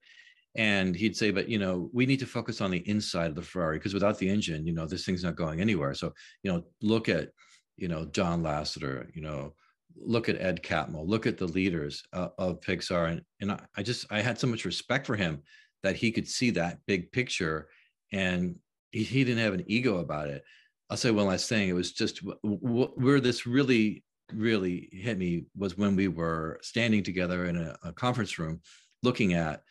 And 0.54 0.94
he'd 0.94 1.16
say 1.16 1.30
but 1.30 1.48
you 1.48 1.58
know 1.58 1.88
we 1.92 2.04
need 2.04 2.20
to 2.20 2.26
focus 2.26 2.60
on 2.60 2.70
the 2.70 2.86
inside 2.88 3.30
of 3.30 3.36
the 3.36 3.42
ferrari 3.42 3.78
because 3.78 3.94
without 3.94 4.18
the 4.18 4.28
engine 4.28 4.66
you 4.66 4.74
know 4.74 4.86
this 4.86 5.04
thing's 5.04 5.24
not 5.24 5.36
going 5.36 5.60
anywhere. 5.60 5.94
So 5.94 6.12
you 6.42 6.52
know 6.52 6.64
look 6.82 7.08
at 7.08 7.30
you 7.78 7.88
know 7.88 8.04
john 8.04 8.42
lasseter 8.42 9.06
you 9.14 9.22
know 9.22 9.54
look 9.96 10.28
at 10.28 10.40
ed 10.40 10.62
catmull 10.62 11.08
look 11.08 11.26
at 11.26 11.38
the 11.38 11.46
leaders 11.46 12.02
uh, 12.12 12.28
of 12.38 12.60
pixar. 12.60 13.10
And, 13.10 13.22
and 13.40 13.52
I, 13.52 13.60
I 13.76 13.82
just 13.82 14.06
i 14.10 14.20
had 14.20 14.38
so 14.38 14.46
much 14.46 14.66
respect 14.66 15.06
for 15.06 15.16
him 15.16 15.42
that 15.82 15.96
he 15.96 16.10
could 16.10 16.28
see 16.28 16.50
that 16.50 16.78
big 16.86 17.10
picture 17.12 17.68
and 18.12 18.56
he, 18.90 19.02
he 19.02 19.24
didn't 19.24 19.42
have 19.42 19.54
an 19.54 19.64
ego 19.66 19.98
about 19.98 20.28
it 20.28 20.44
i'll 20.90 20.96
say 20.96 21.10
one 21.10 21.26
last 21.26 21.48
thing 21.48 21.68
it 21.68 21.74
was 21.74 21.92
just 21.92 22.20
where 22.42 23.20
this 23.20 23.46
really 23.46 24.04
really 24.32 24.88
hit 24.92 25.18
me 25.18 25.44
was 25.56 25.76
when 25.76 25.96
we 25.96 26.08
were 26.08 26.58
standing 26.62 27.02
together 27.02 27.46
in 27.46 27.56
a, 27.56 27.76
a 27.84 27.92
conference 27.92 28.38
room 28.38 28.60
looking 29.02 29.34
at 29.34 29.62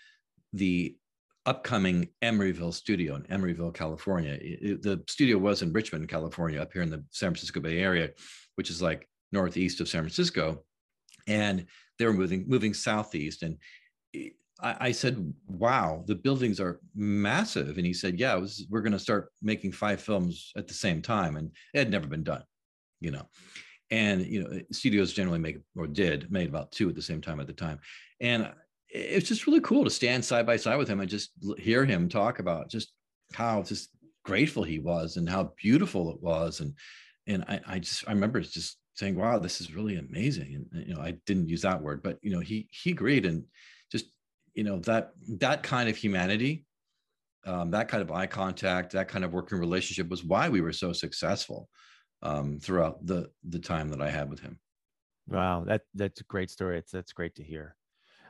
the 0.54 0.96
upcoming 1.46 2.08
Emeryville 2.22 2.74
studio 2.74 3.16
in 3.16 3.24
Emeryville, 3.24 3.74
California. 3.74 4.38
It, 4.40 4.82
the 4.82 5.04
studio 5.08 5.38
was 5.38 5.62
in 5.62 5.74
Richmond, 5.74 6.08
California, 6.08 6.62
up 6.62 6.72
here 6.72 6.84
in 6.84 6.90
the 6.90 7.04
San 7.10 7.30
Francisco 7.30 7.60
Bay 7.60 7.80
Area, 7.80 8.12
which 8.56 8.70
is 8.70 8.82
like 8.82 9.08
northeast 9.32 9.82
of 9.82 9.90
San 9.90 10.02
Francisco. 10.02 10.64
And 11.28 11.66
they 11.98 12.06
were 12.06 12.14
moving 12.14 12.46
moving 12.48 12.74
southeast. 12.74 13.44
And 13.44 13.58
I, 14.62 14.76
I 14.80 14.92
said, 14.92 15.34
"Wow, 15.48 16.04
the 16.08 16.16
buildings 16.16 16.60
are 16.60 16.80
massive." 16.96 17.78
And 17.78 17.86
he 17.86 17.94
said, 17.94 18.20
"Yeah, 18.20 18.36
was, 18.36 18.66
we're 18.70 18.82
going 18.82 18.92
to 18.94 19.00
start 19.00 19.32
making 19.42 19.72
five 19.72 20.02
films 20.02 20.52
at 20.56 20.68
the 20.68 20.74
same 20.74 21.02
time," 21.02 21.38
and 21.38 21.52
it 21.74 21.80
had 21.80 21.92
never 21.92 22.08
been 22.08 22.24
done, 22.24 22.44
you 23.00 23.12
know. 23.12 23.28
And 23.90 24.26
you 24.26 24.44
know, 24.44 24.62
studios 24.72 25.14
generally 25.14 25.40
make 25.40 25.60
or 25.76 25.88
did 25.88 26.32
made 26.32 26.50
about 26.50 26.72
two 26.72 26.90
at 26.90 26.96
the 26.96 27.02
same 27.02 27.22
time 27.22 27.40
at 27.40 27.48
the 27.48 27.54
time. 27.54 27.80
And 28.20 28.52
it's 28.94 29.28
just 29.28 29.48
really 29.48 29.62
cool 29.62 29.84
to 29.84 29.90
stand 29.90 30.24
side 30.24 30.46
by 30.46 30.58
side 30.58 30.78
with 30.78 30.88
him 30.88 31.00
and 31.00 31.10
just 31.10 31.32
hear 31.58 31.86
him 31.86 32.10
talk 32.10 32.40
about 32.40 32.70
just 32.70 32.94
how 33.34 33.64
just 33.64 33.90
grateful 34.24 34.64
he 34.64 34.80
was 34.80 35.18
and 35.18 35.30
how 35.30 35.52
beautiful 35.62 36.12
it 36.12 36.22
was 36.22 36.60
and 36.60 36.74
and 37.28 37.44
I, 37.48 37.62
I 37.66 37.80
just 37.80 38.04
I 38.08 38.12
remember 38.12 38.42
just 38.42 38.78
saying 38.96 39.16
wow 39.16 39.40
this 39.40 39.62
is 39.62 39.74
really 39.74 39.96
amazing 39.96 40.68
and 40.74 40.86
you 40.88 40.94
know 40.94 41.02
I 41.02 41.16
didn't 41.26 41.48
use 41.48 41.62
that 41.62 41.82
word 41.82 42.04
but 42.04 42.18
you 42.22 42.32
know 42.32 42.40
he 42.40 42.68
he 42.72 42.92
agreed 42.92 43.26
and 43.26 43.44
just 43.92 44.08
you 44.54 44.64
know 44.64 44.80
that 44.80 45.12
that 45.40 45.64
kind 45.64 45.90
of 45.90 45.96
humanity 45.96 46.66
um, 47.46 47.72
that 47.72 47.88
kind 47.88 48.02
of 48.02 48.12
eye 48.12 48.28
contact 48.28 48.92
that 48.94 49.08
kind 49.08 49.26
of 49.26 49.34
working 49.34 49.58
relationship 49.58 50.10
was 50.10 50.24
why 50.24 50.50
we 50.50 50.62
were 50.62 50.74
so 50.74 50.94
successful 50.94 51.70
um, 52.22 52.60
throughout 52.60 53.06
the 53.06 53.30
the 53.50 53.60
time 53.60 53.90
that 53.90 54.02
I 54.02 54.10
had 54.10 54.30
with 54.30 54.40
him. 54.40 54.60
Wow, 55.28 55.64
that 55.66 55.82
that's 55.94 56.22
a 56.22 56.26
great 56.26 56.52
story. 56.52 56.78
It's 56.78 56.92
that's 56.92 57.14
great 57.14 57.36
to 57.36 57.44
hear. 57.44 57.76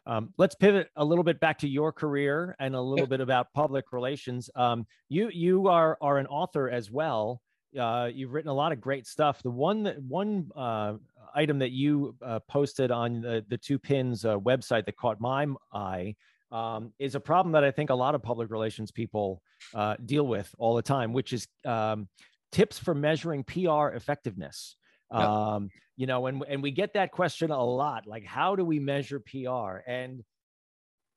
Um, 0.08 0.34
let's 0.38 0.56
pivot 0.56 0.90
a 0.96 1.06
little 1.06 1.24
bit 1.24 1.40
back 1.40 1.60
to 1.60 1.68
your 1.68 1.92
career 1.92 2.56
and 2.60 2.74
a 2.74 2.82
little 2.82 3.06
bit 3.06 3.22
about 3.22 3.54
public 3.54 3.92
relations. 3.92 4.50
Um, 4.56 4.86
you 5.10 5.30
you 5.32 5.68
are 5.68 5.98
are 6.02 6.18
an 6.18 6.28
author 6.28 6.70
as 6.70 6.90
well. 6.90 7.42
Uh, 7.78 8.10
you've 8.12 8.34
written 8.34 8.50
a 8.50 8.54
lot 8.54 8.72
of 8.72 8.82
great 8.82 9.08
stuff. 9.08 9.42
The 9.44 9.52
one 9.52 9.84
that 9.84 10.02
one 10.02 10.50
uh, 10.56 10.94
item 11.36 11.60
that 11.60 11.72
you 11.72 12.15
uh, 12.26 12.39
posted 12.48 12.91
on 12.91 13.22
the 13.22 13.46
the 13.48 13.58
2PINZ 13.58 14.26
uh, 14.26 14.39
website 14.39 14.86
that 14.86 14.96
caught 14.98 15.20
my 15.20 15.48
eye 15.74 16.15
um, 16.52 16.91
is 17.00 17.15
a 17.15 17.20
problem 17.20 17.54
that 17.54 17.63
I 17.63 17.72
think 17.72 17.89
a 17.89 17.96
lot 17.96 18.15
of 18.15 18.22
public 18.22 18.52
relations 18.52 18.91
people 18.91 19.41
uh, 19.74 19.96
deal 20.06 20.28
with 20.28 20.54
all 20.58 20.76
the 20.76 20.82
time, 20.82 21.13
which 21.13 21.34
is 21.34 21.48
um, 21.65 22.08
tips 22.52 22.78
for 22.78 22.94
measuring 22.94 23.44
PR 23.44 23.89
effectiveness. 23.89 24.76
Yep. 25.13 25.22
Um, 25.22 25.70
you 25.98 26.08
know, 26.08 26.28
and 26.28 26.44
and 26.48 26.63
we 26.63 26.72
get 26.72 26.94
that 26.94 27.12
question 27.12 27.52
a 27.52 27.63
lot, 27.63 28.08
like 28.08 28.26
how 28.26 28.56
do 28.56 28.65
we 28.65 28.80
measure 28.80 29.20
PR? 29.20 29.80
And 29.88 30.24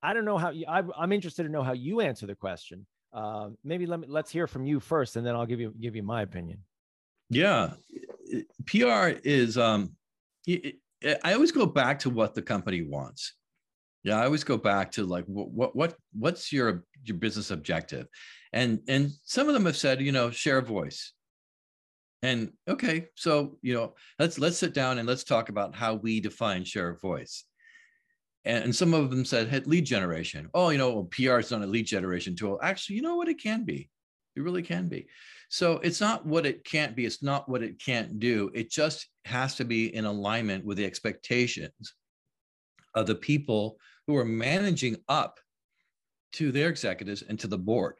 I 0.02 0.12
don't 0.12 0.24
know 0.24 0.36
how 0.36 0.50
you, 0.50 0.66
I, 0.68 0.82
I'm 0.98 1.12
interested 1.12 1.44
to 1.44 1.48
know 1.48 1.62
how 1.62 1.72
you 1.72 2.00
answer 2.00 2.26
the 2.26 2.34
question. 2.34 2.86
Uh, 3.12 3.50
maybe 3.62 3.86
let 3.86 4.00
me 4.00 4.06
let's 4.08 4.30
hear 4.30 4.46
from 4.46 4.66
you 4.66 4.80
first, 4.80 5.16
and 5.16 5.24
then 5.26 5.34
I'll 5.36 5.46
give 5.46 5.60
you 5.60 5.72
give 5.80 5.96
you 5.96 6.02
my 6.02 6.22
opinion. 6.22 6.58
Yeah, 7.30 7.72
PR 8.66 9.12
is. 9.24 9.56
Um, 9.56 9.96
I 10.48 11.32
always 11.32 11.52
go 11.52 11.66
back 11.66 12.00
to 12.00 12.10
what 12.10 12.34
the 12.34 12.42
company 12.42 12.82
wants. 12.82 13.34
Yeah, 14.02 14.20
I 14.20 14.24
always 14.26 14.44
go 14.44 14.58
back 14.58 14.92
to 14.92 15.04
like 15.04 15.24
what 15.24 15.74
what 15.74 15.96
what's 16.12 16.52
your 16.52 16.84
your 17.04 17.16
business 17.16 17.50
objective, 17.50 18.06
and 18.52 18.80
and 18.86 19.10
some 19.24 19.48
of 19.48 19.54
them 19.54 19.64
have 19.64 19.76
said 19.76 20.02
you 20.02 20.12
know 20.12 20.30
share 20.30 20.60
voice, 20.60 21.12
and 22.22 22.52
okay, 22.68 23.08
so 23.16 23.58
you 23.62 23.72
know 23.72 23.94
let's 24.18 24.38
let's 24.38 24.58
sit 24.58 24.74
down 24.74 24.98
and 24.98 25.08
let's 25.08 25.24
talk 25.24 25.48
about 25.48 25.74
how 25.74 25.94
we 25.94 26.20
define 26.20 26.64
share 26.64 26.90
of 26.90 27.00
voice. 27.00 27.44
And, 28.46 28.64
and 28.64 28.76
some 28.76 28.92
of 28.92 29.10
them 29.10 29.24
said 29.24 29.48
hey, 29.48 29.60
lead 29.60 29.86
generation. 29.86 30.50
Oh, 30.52 30.68
you 30.68 30.76
know, 30.76 30.92
well, 30.92 31.04
PR 31.10 31.38
is 31.38 31.50
not 31.50 31.62
a 31.62 31.66
lead 31.66 31.86
generation 31.86 32.36
tool. 32.36 32.60
Actually, 32.62 32.96
you 32.96 33.02
know 33.02 33.16
what? 33.16 33.28
It 33.28 33.42
can 33.42 33.64
be. 33.64 33.88
It 34.36 34.42
really 34.42 34.62
can 34.62 34.88
be. 34.88 35.06
So 35.54 35.78
it's 35.84 36.00
not 36.00 36.26
what 36.26 36.46
it 36.46 36.64
can't 36.64 36.96
be. 36.96 37.06
It's 37.06 37.22
not 37.22 37.48
what 37.48 37.62
it 37.62 37.78
can't 37.78 38.18
do. 38.18 38.50
It 38.54 38.72
just 38.72 39.06
has 39.24 39.54
to 39.54 39.64
be 39.64 39.94
in 39.94 40.04
alignment 40.04 40.64
with 40.64 40.78
the 40.78 40.84
expectations 40.84 41.94
of 42.96 43.06
the 43.06 43.14
people 43.14 43.78
who 44.08 44.16
are 44.16 44.24
managing 44.24 44.96
up 45.08 45.38
to 46.32 46.50
their 46.50 46.70
executives 46.70 47.22
and 47.22 47.38
to 47.38 47.46
the 47.46 47.56
board. 47.56 47.94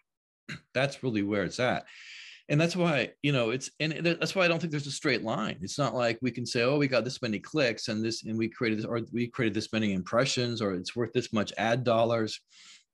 That's 0.74 1.04
really 1.04 1.22
where 1.22 1.44
it's 1.44 1.60
at. 1.60 1.84
And 2.48 2.60
that's 2.60 2.74
why, 2.76 3.12
you 3.22 3.32
know, 3.32 3.50
it's, 3.50 3.70
and 3.80 3.92
that's 4.04 4.34
why 4.34 4.44
I 4.44 4.48
don't 4.48 4.58
think 4.58 4.72
there's 4.72 4.88
a 4.88 4.90
straight 4.90 5.22
line. 5.22 5.56
It's 5.62 5.78
not 5.78 5.94
like 5.94 6.18
we 6.20 6.32
can 6.32 6.44
say, 6.44 6.62
oh, 6.62 6.76
we 6.76 6.88
got 6.88 7.04
this 7.04 7.22
many 7.22 7.38
clicks 7.38 7.86
and 7.88 8.04
this, 8.04 8.24
and 8.24 8.36
we 8.36 8.48
created 8.48 8.80
this, 8.80 8.84
or 8.84 9.00
we 9.12 9.28
created 9.28 9.54
this 9.54 9.72
many 9.72 9.94
impressions, 9.94 10.60
or 10.60 10.74
it's 10.74 10.94
worth 10.94 11.12
this 11.14 11.32
much 11.32 11.54
ad 11.56 11.84
dollars. 11.84 12.38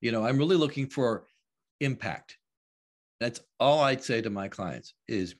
You 0.02 0.12
know, 0.12 0.24
I'm 0.24 0.38
really 0.38 0.54
looking 0.54 0.86
for 0.86 1.26
impact. 1.80 2.36
That's 3.20 3.40
all 3.58 3.80
I'd 3.80 4.02
say 4.02 4.22
to 4.22 4.30
my 4.30 4.48
clients 4.48 4.94
is 5.06 5.34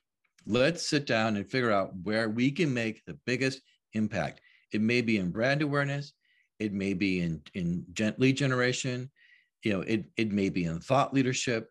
let's 0.45 0.87
sit 0.87 1.05
down 1.07 1.35
and 1.35 1.49
figure 1.49 1.71
out 1.71 1.91
where 2.03 2.29
we 2.29 2.51
can 2.51 2.73
make 2.73 3.03
the 3.05 3.17
biggest 3.25 3.61
impact. 3.93 4.41
It 4.71 4.81
may 4.81 5.01
be 5.01 5.17
in 5.17 5.31
brand 5.31 5.61
awareness, 5.61 6.13
it 6.59 6.73
may 6.73 6.93
be 6.93 7.21
in 7.21 7.41
in 7.53 7.85
lead 8.17 8.37
generation, 8.37 9.09
you 9.63 9.73
know, 9.73 9.81
it 9.81 10.05
it 10.15 10.31
may 10.31 10.49
be 10.49 10.65
in 10.65 10.79
thought 10.79 11.13
leadership. 11.13 11.69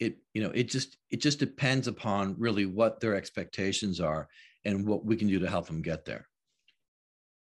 It 0.00 0.16
you 0.34 0.42
know, 0.42 0.50
it 0.50 0.64
just 0.64 0.96
it 1.10 1.20
just 1.20 1.38
depends 1.38 1.86
upon 1.86 2.36
really 2.38 2.66
what 2.66 3.00
their 3.00 3.14
expectations 3.14 4.00
are 4.00 4.28
and 4.64 4.86
what 4.86 5.04
we 5.04 5.16
can 5.16 5.28
do 5.28 5.38
to 5.38 5.50
help 5.50 5.66
them 5.66 5.82
get 5.82 6.04
there. 6.04 6.26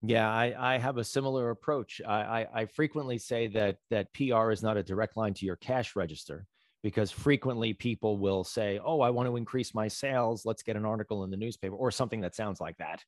Yeah, 0.02 0.28
I, 0.30 0.74
I 0.74 0.78
have 0.78 0.98
a 0.98 1.04
similar 1.04 1.48
approach. 1.50 2.02
I, 2.06 2.12
I, 2.12 2.46
I 2.54 2.66
frequently 2.66 3.16
say 3.16 3.46
that 3.48 3.78
that 3.90 4.12
PR 4.12 4.50
is 4.50 4.62
not 4.62 4.76
a 4.76 4.82
direct 4.82 5.16
line 5.16 5.32
to 5.34 5.46
your 5.46 5.56
cash 5.56 5.96
register 5.96 6.46
because 6.84 7.10
frequently 7.10 7.72
people 7.72 8.18
will 8.18 8.44
say, 8.44 8.78
"Oh, 8.84 9.00
I 9.00 9.08
want 9.08 9.26
to 9.26 9.36
increase 9.36 9.74
my 9.74 9.88
sales. 9.88 10.44
Let's 10.44 10.62
get 10.62 10.76
an 10.76 10.84
article 10.84 11.24
in 11.24 11.30
the 11.30 11.36
newspaper 11.36 11.74
or 11.74 11.90
something 11.90 12.20
that 12.20 12.34
sounds 12.34 12.60
like 12.60 12.76
that," 12.76 13.02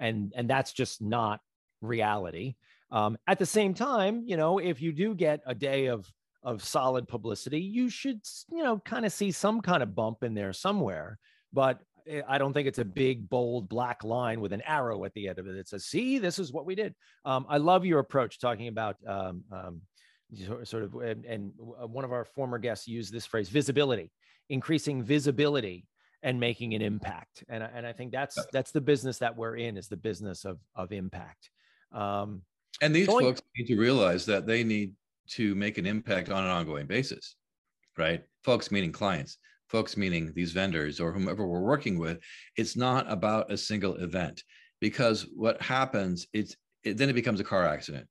and 0.00 0.32
and 0.36 0.50
that's 0.50 0.72
just 0.72 1.00
not 1.00 1.40
reality. 1.80 2.56
Um, 2.90 3.16
at 3.28 3.38
the 3.38 3.46
same 3.46 3.72
time, 3.72 4.24
you 4.26 4.36
know, 4.36 4.58
if 4.58 4.82
you 4.82 4.92
do 4.92 5.14
get 5.14 5.40
a 5.46 5.54
day 5.54 5.86
of 5.86 6.12
of 6.42 6.64
solid 6.64 7.06
publicity, 7.06 7.60
you 7.60 7.88
should 7.88 8.20
you 8.50 8.64
know 8.64 8.80
kind 8.80 9.06
of 9.06 9.12
see 9.12 9.30
some 9.30 9.60
kind 9.60 9.84
of 9.84 9.94
bump 9.94 10.24
in 10.24 10.34
there 10.34 10.52
somewhere. 10.52 11.16
But 11.52 11.78
eh, 12.08 12.22
I 12.28 12.36
don't 12.38 12.52
think 12.52 12.66
it's 12.66 12.80
a 12.80 12.84
big, 12.84 13.28
bold 13.30 13.68
black 13.68 14.02
line 14.02 14.40
with 14.40 14.52
an 14.52 14.62
arrow 14.62 15.04
at 15.04 15.14
the 15.14 15.28
end 15.28 15.38
of 15.38 15.46
it. 15.46 15.54
It 15.54 15.68
says, 15.68 15.84
"See, 15.84 16.18
this 16.18 16.40
is 16.40 16.52
what 16.52 16.66
we 16.66 16.74
did." 16.74 16.96
Um, 17.24 17.46
I 17.48 17.58
love 17.58 17.86
your 17.86 18.00
approach 18.00 18.40
talking 18.40 18.66
about 18.66 18.96
um, 19.06 19.44
um, 19.52 19.82
sort 20.64 20.82
of 20.82 20.94
and, 20.94 21.24
and 21.24 21.52
uh, 21.80 21.86
one 21.86 22.04
of 22.04 22.12
our 22.12 22.24
former 22.24 22.58
guests 22.58 22.86
used 22.86 23.12
this 23.12 23.26
phrase 23.26 23.48
visibility 23.48 24.10
increasing 24.48 25.02
visibility 25.02 25.86
and 26.22 26.38
making 26.38 26.74
an 26.74 26.82
impact. 26.82 27.44
And, 27.48 27.62
and 27.62 27.86
i 27.86 27.92
think 27.92 28.12
that's 28.12 28.38
that's 28.52 28.72
the 28.72 28.80
business 28.80 29.18
that 29.18 29.36
we're 29.36 29.56
in 29.56 29.76
is 29.76 29.88
the 29.88 29.96
business 29.96 30.44
of 30.44 30.58
of 30.74 30.92
impact. 30.92 31.50
Um, 31.92 32.42
and 32.82 32.94
these 32.94 33.06
going, 33.06 33.24
folks 33.24 33.42
need 33.56 33.66
to 33.66 33.76
realize 33.76 34.24
that 34.26 34.46
they 34.46 34.62
need 34.64 34.94
to 35.30 35.54
make 35.54 35.78
an 35.78 35.86
impact 35.86 36.30
on 36.30 36.44
an 36.44 36.50
ongoing 36.50 36.86
basis 36.86 37.36
right? 37.98 38.22
Folks 38.44 38.70
meaning 38.70 38.92
clients 38.92 39.38
folks 39.70 39.96
meaning 39.96 40.32
these 40.34 40.50
vendors 40.50 40.98
or 40.98 41.12
whomever 41.12 41.46
we're 41.46 41.60
working 41.60 41.96
with 41.98 42.18
it's 42.56 42.76
not 42.76 43.10
about 43.10 43.50
a 43.52 43.56
single 43.56 43.94
event 43.96 44.42
because 44.80 45.26
what 45.34 45.62
happens 45.62 46.26
it's 46.32 46.56
it, 46.82 46.96
then 46.96 47.08
it 47.08 47.14
becomes 47.14 47.40
a 47.40 47.44
car 47.44 47.64
accident 47.64 48.06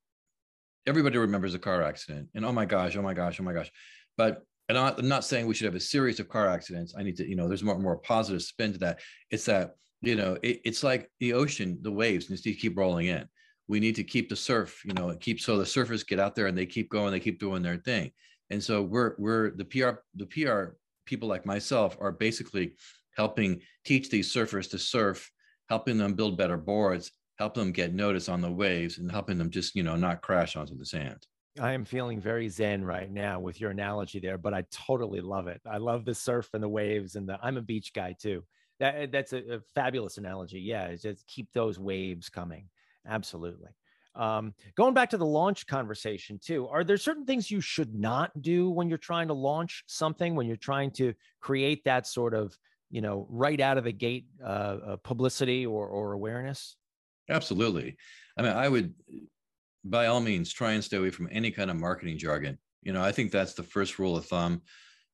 everybody 0.87 1.17
remembers 1.17 1.53
a 1.53 1.59
car 1.59 1.83
accident 1.83 2.27
and 2.35 2.45
oh 2.45 2.51
my 2.51 2.65
gosh 2.65 2.95
oh 2.95 3.01
my 3.01 3.13
gosh 3.13 3.39
oh 3.39 3.43
my 3.43 3.53
gosh 3.53 3.71
but 4.17 4.43
and 4.69 4.77
I'm 4.77 5.07
not 5.07 5.25
saying 5.25 5.47
we 5.47 5.55
should 5.55 5.65
have 5.65 5.75
a 5.75 5.79
series 5.79 6.19
of 6.19 6.29
car 6.29 6.47
accidents. 6.47 6.93
I 6.95 7.01
need 7.01 7.17
to, 7.17 7.27
you 7.27 7.35
know, 7.35 7.47
there's 7.47 7.63
more 7.63 7.77
more 7.79 7.97
positive 7.97 8.43
spin 8.43 8.73
to 8.73 8.79
that. 8.79 8.99
It's 9.31 9.45
that, 9.45 9.71
you 10.01 10.15
know, 10.15 10.37
it, 10.43 10.61
it's 10.63 10.83
like 10.83 11.09
the 11.19 11.33
ocean, 11.33 11.79
the 11.81 11.91
waves 11.91 12.29
needs 12.29 12.43
to 12.43 12.53
keep 12.53 12.77
rolling 12.77 13.07
in. 13.07 13.27
We 13.67 13.79
need 13.79 13.95
to 13.95 14.03
keep 14.03 14.29
the 14.29 14.35
surf, 14.35 14.81
you 14.85 14.93
know, 14.93 15.15
keep 15.19 15.41
so 15.41 15.57
the 15.57 15.63
surfers 15.63 16.05
get 16.05 16.19
out 16.19 16.35
there 16.35 16.45
and 16.45 16.57
they 16.57 16.67
keep 16.67 16.89
going, 16.91 17.11
they 17.11 17.19
keep 17.19 17.39
doing 17.39 17.63
their 17.63 17.77
thing. 17.77 18.11
And 18.51 18.63
so 18.63 18.83
we're 18.83 19.15
we're 19.17 19.51
the 19.55 19.65
PR 19.65 20.01
the 20.15 20.27
PR 20.27 20.75
people 21.05 21.27
like 21.27 21.47
myself 21.47 21.97
are 21.99 22.11
basically 22.11 22.75
helping 23.17 23.61
teach 23.85 24.09
these 24.09 24.31
surfers 24.31 24.69
to 24.69 24.77
surf, 24.77 25.31
helping 25.67 25.97
them 25.97 26.13
build 26.13 26.37
better 26.37 26.57
boards, 26.57 27.11
help 27.39 27.53
them 27.53 27.71
get 27.71 27.93
notice 27.93 28.29
on 28.29 28.41
the 28.41 28.51
waves 28.51 28.97
and 28.97 29.09
helping 29.09 29.37
them 29.37 29.49
just, 29.49 29.73
you 29.73 29.81
know, 29.81 29.95
not 29.95 30.21
crash 30.21 30.55
onto 30.55 30.77
the 30.77 30.85
sand. 30.85 31.25
I 31.59 31.71
am 31.71 31.85
feeling 31.85 32.19
very 32.19 32.47
zen 32.49 32.83
right 32.83 33.09
now 33.09 33.39
with 33.39 33.59
your 33.59 33.71
analogy 33.71 34.19
there, 34.19 34.37
but 34.37 34.53
I 34.53 34.65
totally 34.71 35.21
love 35.21 35.47
it. 35.47 35.61
I 35.65 35.77
love 35.77 36.05
the 36.05 36.13
surf 36.13 36.49
and 36.53 36.61
the 36.61 36.69
waves 36.69 37.15
and 37.15 37.27
the 37.27 37.39
I'm 37.41 37.57
a 37.57 37.61
beach 37.61 37.93
guy 37.93 38.13
too. 38.13 38.45
That 38.79 39.11
that's 39.11 39.33
a, 39.33 39.55
a 39.55 39.59
fabulous 39.73 40.17
analogy. 40.17 40.59
Yeah, 40.59 40.93
just 40.95 41.25
keep 41.27 41.51
those 41.51 41.79
waves 41.79 42.29
coming. 42.29 42.69
Absolutely. 43.07 43.69
Um, 44.15 44.53
going 44.75 44.93
back 44.93 45.09
to 45.11 45.17
the 45.17 45.25
launch 45.25 45.65
conversation 45.65 46.39
too, 46.39 46.67
are 46.67 46.83
there 46.83 46.97
certain 46.97 47.25
things 47.25 47.49
you 47.49 47.61
should 47.61 47.93
not 47.95 48.41
do 48.41 48.69
when 48.69 48.89
you're 48.89 48.97
trying 48.97 49.29
to 49.29 49.33
launch 49.33 49.83
something, 49.87 50.35
when 50.35 50.45
you're 50.47 50.57
trying 50.57 50.91
to 50.91 51.13
create 51.39 51.83
that 51.85 52.05
sort 52.05 52.33
of, 52.33 52.57
you 52.89 53.01
know, 53.01 53.27
right 53.29 53.59
out 53.59 53.77
of 53.77 53.83
the 53.85 53.93
gate 53.93 54.27
uh, 54.43 54.45
uh, 54.45 54.95
publicity 54.97 55.65
or, 55.65 55.87
or 55.87 56.13
awareness? 56.13 56.75
Absolutely. 57.29 57.97
I 58.37 58.41
mean, 58.41 58.51
I 58.51 58.69
would, 58.69 58.93
by 59.83 60.07
all 60.07 60.21
means, 60.21 60.51
try 60.51 60.73
and 60.73 60.83
stay 60.83 60.97
away 60.97 61.09
from 61.09 61.29
any 61.31 61.51
kind 61.51 61.69
of 61.69 61.77
marketing 61.77 62.17
jargon. 62.17 62.57
You 62.83 62.93
know, 62.93 63.01
I 63.01 63.11
think 63.11 63.31
that's 63.31 63.53
the 63.53 63.63
first 63.63 63.99
rule 63.99 64.17
of 64.17 64.25
thumb 64.25 64.61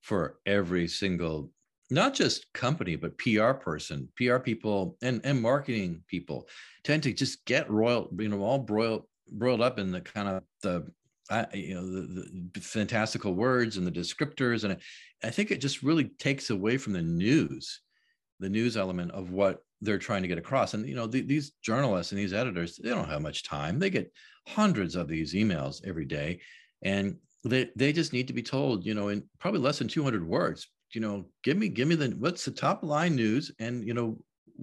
for 0.01 0.37
every 0.45 0.87
single, 0.87 1.51
not 1.89 2.13
just 2.13 2.51
company, 2.53 2.95
but 2.95 3.17
PR 3.17 3.51
person, 3.51 4.09
PR 4.17 4.37
people, 4.37 4.97
and 5.01 5.21
and 5.23 5.41
marketing 5.41 6.03
people 6.07 6.47
tend 6.83 7.03
to 7.03 7.13
just 7.13 7.43
get 7.45 7.69
royal, 7.69 8.09
you 8.17 8.29
know, 8.29 8.41
all 8.43 8.59
broiled 8.59 9.03
broiled 9.31 9.61
up 9.61 9.79
in 9.79 9.91
the 9.91 10.01
kind 10.01 10.27
of 10.27 10.43
the 10.61 10.85
I, 11.29 11.47
you 11.53 11.73
know 11.73 11.85
the, 11.85 12.49
the, 12.53 12.59
fantastical 12.61 13.33
words 13.33 13.77
and 13.77 13.87
the 13.87 13.91
descriptors 13.91 14.63
and 14.63 14.77
I 15.23 15.29
think 15.31 15.49
it 15.49 15.59
just 15.59 15.81
really 15.81 16.05
takes 16.19 16.51
away 16.51 16.77
from 16.77 16.93
the 16.93 17.01
news 17.01 17.81
the 18.39 18.49
news 18.49 18.77
element 18.77 19.11
of 19.11 19.31
what 19.31 19.61
they're 19.81 19.97
trying 19.97 20.21
to 20.21 20.27
get 20.27 20.37
across. 20.37 20.73
And 20.73 20.87
you 20.87 20.95
know, 20.95 21.07
the, 21.07 21.21
these 21.21 21.51
journalists 21.61 22.11
and 22.11 22.19
these 22.19 22.33
editors, 22.33 22.77
they 22.81 22.89
don't 22.89 23.09
have 23.09 23.21
much 23.21 23.43
time. 23.43 23.79
They 23.79 23.89
get 23.89 24.11
hundreds 24.47 24.95
of 24.95 25.07
these 25.07 25.33
emails 25.33 25.85
every 25.85 26.05
day, 26.05 26.39
and 26.81 27.17
they 27.43 27.69
they 27.75 27.93
just 27.93 28.13
need 28.13 28.27
to 28.27 28.33
be 28.33 28.43
told, 28.43 28.85
you 28.85 28.93
know, 28.93 29.09
in 29.09 29.23
probably 29.39 29.59
less 29.59 29.79
than 29.79 29.87
200 29.87 30.27
words. 30.27 30.67
You 30.93 31.01
know, 31.01 31.25
give 31.43 31.57
me 31.57 31.69
give 31.69 31.87
me 31.87 31.95
the 31.95 32.09
what's 32.17 32.45
the 32.45 32.51
top 32.51 32.83
line 32.83 33.15
news, 33.15 33.51
and 33.59 33.85
you 33.85 33.93
know, 33.93 34.17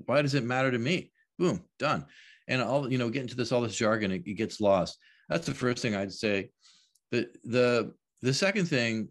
why 0.06 0.22
does 0.22 0.34
it 0.34 0.44
matter 0.44 0.70
to 0.70 0.78
me? 0.78 1.12
Boom, 1.38 1.62
done. 1.78 2.06
And 2.48 2.62
all 2.62 2.90
you 2.90 2.98
know, 2.98 3.10
get 3.10 3.22
into 3.22 3.36
this 3.36 3.52
all 3.52 3.60
this 3.60 3.76
jargon, 3.76 4.12
it, 4.12 4.22
it 4.26 4.34
gets 4.34 4.60
lost. 4.60 4.98
That's 5.28 5.46
the 5.46 5.54
first 5.54 5.82
thing 5.82 5.94
I'd 5.94 6.12
say. 6.12 6.50
The 7.10 7.28
the 7.44 7.94
the 8.22 8.34
second 8.34 8.66
thing 8.66 9.08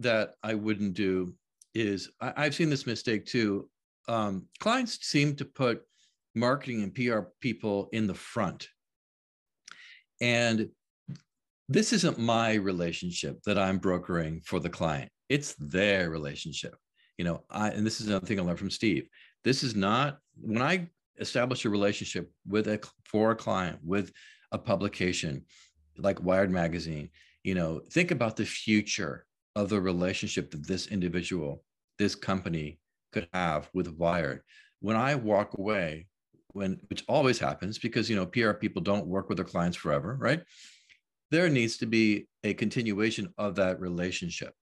that 0.00 0.34
I 0.42 0.54
wouldn't 0.54 0.94
do 0.94 1.34
is 1.74 2.10
I, 2.20 2.44
have 2.44 2.54
seen 2.54 2.70
this 2.70 2.86
mistake 2.86 3.26
too 3.26 3.68
um, 4.08 4.46
clients 4.58 5.06
seem 5.06 5.36
to 5.36 5.44
put 5.44 5.82
marketing 6.34 6.82
and 6.82 6.94
PR 6.94 7.20
people 7.40 7.88
in 7.92 8.06
the 8.06 8.14
front. 8.14 8.68
And 10.20 10.68
this 11.68 11.92
isn't 11.92 12.18
my 12.18 12.54
relationship 12.54 13.42
that 13.44 13.58
I'm 13.58 13.78
brokering 13.78 14.40
for 14.44 14.60
the 14.60 14.68
client. 14.68 15.10
It's 15.28 15.54
their 15.54 16.10
relationship. 16.10 16.74
You 17.16 17.24
know, 17.24 17.44
I 17.50 17.70
and 17.70 17.86
this 17.86 18.00
is 18.00 18.08
another 18.08 18.26
thing 18.26 18.40
I 18.40 18.42
learned 18.42 18.58
from 18.58 18.70
Steve. 18.70 19.06
This 19.44 19.62
is 19.62 19.76
not 19.76 20.18
when 20.40 20.62
I 20.62 20.88
establish 21.20 21.64
a 21.64 21.70
relationship 21.70 22.30
with 22.46 22.66
a 22.66 22.80
for 23.04 23.30
a 23.30 23.36
client 23.36 23.78
with 23.84 24.12
a 24.52 24.58
publication 24.58 25.44
like 25.96 26.22
Wired 26.22 26.50
magazine, 26.50 27.10
you 27.44 27.54
know, 27.54 27.80
think 27.92 28.10
about 28.10 28.36
the 28.36 28.44
future 28.44 29.26
of 29.54 29.68
the 29.68 29.80
relationship 29.80 30.50
that 30.50 30.66
this 30.66 30.86
individual, 30.88 31.62
this 31.98 32.14
company 32.14 32.79
could 33.12 33.28
have 33.32 33.68
with 33.72 33.88
Wired. 33.88 34.42
When 34.80 34.96
I 34.96 35.14
walk 35.14 35.58
away, 35.58 36.06
when 36.52 36.80
which 36.88 37.04
always 37.08 37.38
happens 37.38 37.78
because 37.78 38.10
you 38.10 38.16
know 38.16 38.26
PR 38.26 38.52
people 38.52 38.82
don't 38.82 39.06
work 39.06 39.28
with 39.28 39.36
their 39.36 39.44
clients 39.44 39.76
forever, 39.76 40.16
right? 40.18 40.42
There 41.30 41.48
needs 41.48 41.76
to 41.78 41.86
be 41.86 42.26
a 42.42 42.54
continuation 42.54 43.32
of 43.38 43.56
that 43.56 43.80
relationship. 43.80 44.52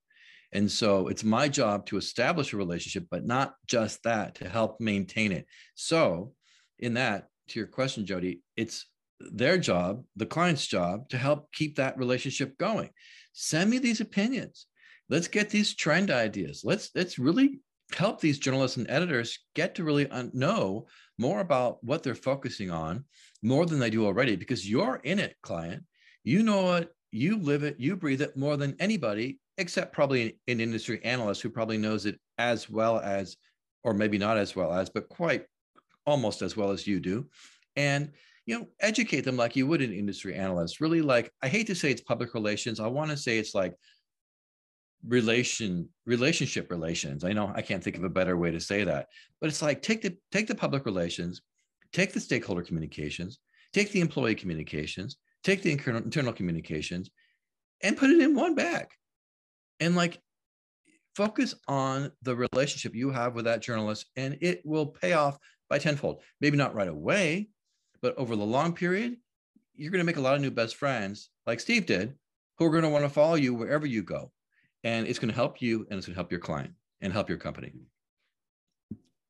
And 0.52 0.70
so 0.70 1.08
it's 1.08 1.24
my 1.24 1.48
job 1.48 1.86
to 1.86 1.96
establish 1.96 2.52
a 2.52 2.56
relationship, 2.56 3.06
but 3.10 3.26
not 3.26 3.54
just 3.66 4.02
that, 4.04 4.36
to 4.36 4.48
help 4.48 4.80
maintain 4.80 5.32
it. 5.32 5.46
So, 5.74 6.32
in 6.78 6.94
that, 6.94 7.28
to 7.48 7.58
your 7.58 7.66
question, 7.66 8.06
Jody, 8.06 8.40
it's 8.56 8.86
their 9.20 9.58
job, 9.58 10.04
the 10.16 10.26
client's 10.26 10.66
job, 10.66 11.08
to 11.10 11.18
help 11.18 11.52
keep 11.52 11.76
that 11.76 11.98
relationship 11.98 12.56
going. 12.56 12.90
Send 13.32 13.70
me 13.70 13.78
these 13.78 14.00
opinions. 14.00 14.66
Let's 15.10 15.28
get 15.28 15.50
these 15.50 15.74
trend 15.74 16.10
ideas. 16.10 16.62
Let's 16.64 16.90
let's 16.94 17.18
really 17.18 17.60
help 17.94 18.20
these 18.20 18.38
journalists 18.38 18.76
and 18.76 18.90
editors 18.90 19.38
get 19.54 19.74
to 19.74 19.84
really 19.84 20.08
uh, 20.10 20.24
know 20.32 20.86
more 21.18 21.40
about 21.40 21.82
what 21.82 22.02
they're 22.02 22.14
focusing 22.14 22.70
on 22.70 23.04
more 23.42 23.66
than 23.66 23.78
they 23.78 23.90
do 23.90 24.06
already 24.06 24.36
because 24.36 24.68
you're 24.68 25.00
in 25.04 25.18
it 25.18 25.36
client. 25.42 25.82
You 26.24 26.42
know 26.42 26.74
it 26.76 26.90
you 27.10 27.38
live 27.38 27.62
it 27.62 27.76
you 27.78 27.96
breathe 27.96 28.20
it 28.20 28.36
more 28.36 28.56
than 28.56 28.76
anybody 28.78 29.38
except 29.56 29.94
probably 29.94 30.38
an 30.46 30.60
industry 30.60 31.02
analyst 31.04 31.40
who 31.40 31.48
probably 31.50 31.78
knows 31.78 32.06
it 32.06 32.20
as 32.36 32.68
well 32.68 32.98
as 33.00 33.36
or 33.82 33.94
maybe 33.94 34.18
not 34.18 34.36
as 34.36 34.54
well 34.54 34.72
as 34.72 34.90
but 34.90 35.08
quite 35.08 35.46
almost 36.06 36.42
as 36.42 36.56
well 36.56 36.70
as 36.70 36.86
you 36.86 37.00
do. 37.00 37.26
And 37.76 38.12
you 38.46 38.58
know 38.58 38.66
educate 38.80 39.22
them 39.22 39.36
like 39.36 39.56
you 39.56 39.66
would 39.66 39.82
an 39.82 39.92
industry 39.92 40.34
analyst. 40.34 40.80
Really 40.80 41.02
like 41.02 41.30
i 41.42 41.48
hate 41.48 41.66
to 41.68 41.74
say 41.74 41.90
it's 41.90 42.00
public 42.00 42.34
relations. 42.34 42.80
I 42.80 42.86
want 42.86 43.10
to 43.10 43.16
say 43.16 43.38
it's 43.38 43.54
like 43.54 43.74
relation 45.06 45.88
relationship 46.06 46.70
relations. 46.70 47.24
I 47.24 47.32
know 47.32 47.52
i 47.54 47.62
can't 47.62 47.82
think 47.82 47.96
of 47.96 48.04
a 48.04 48.08
better 48.08 48.36
way 48.36 48.50
to 48.50 48.60
say 48.60 48.84
that 48.84 49.06
but 49.40 49.48
it's 49.48 49.62
like 49.62 49.82
take 49.82 50.02
the 50.02 50.16
take 50.32 50.48
the 50.48 50.54
public 50.54 50.84
relations 50.86 51.42
take 51.92 52.12
the 52.12 52.20
stakeholder 52.20 52.62
communications 52.62 53.38
take 53.72 53.92
the 53.92 54.00
employee 54.00 54.34
communications 54.34 55.16
take 55.44 55.62
the 55.62 55.72
internal, 55.72 56.02
internal 56.02 56.32
communications 56.32 57.10
and 57.82 57.96
put 57.96 58.10
it 58.10 58.20
in 58.20 58.34
one 58.34 58.54
bag. 58.54 58.88
And 59.80 59.94
like 59.94 60.20
focus 61.14 61.54
on 61.68 62.10
the 62.22 62.34
relationship 62.34 62.94
you 62.94 63.10
have 63.10 63.34
with 63.34 63.44
that 63.44 63.62
journalist 63.62 64.06
and 64.16 64.36
it 64.40 64.62
will 64.64 64.86
pay 64.86 65.12
off 65.12 65.38
by 65.68 65.78
tenfold. 65.78 66.22
Maybe 66.40 66.56
not 66.56 66.74
right 66.74 66.88
away 66.88 67.48
but 68.00 68.16
over 68.16 68.36
the 68.36 68.44
long 68.44 68.72
period 68.72 69.16
you're 69.74 69.90
going 69.90 70.00
to 70.00 70.06
make 70.06 70.16
a 70.16 70.20
lot 70.20 70.34
of 70.34 70.40
new 70.40 70.50
best 70.50 70.76
friends 70.76 71.30
like 71.46 71.60
steve 71.60 71.86
did 71.86 72.14
who 72.56 72.64
are 72.64 72.70
going 72.70 72.82
to 72.82 72.88
want 72.88 73.04
to 73.04 73.08
follow 73.08 73.34
you 73.34 73.54
wherever 73.54 73.86
you 73.86 74.02
go 74.02 74.30
and 74.84 75.06
it's 75.06 75.18
going 75.18 75.28
to 75.28 75.34
help 75.34 75.60
you 75.60 75.86
and 75.90 75.98
it's 75.98 76.06
going 76.06 76.14
to 76.14 76.18
help 76.18 76.30
your 76.30 76.40
client 76.40 76.72
and 77.00 77.12
help 77.12 77.28
your 77.28 77.38
company. 77.38 77.72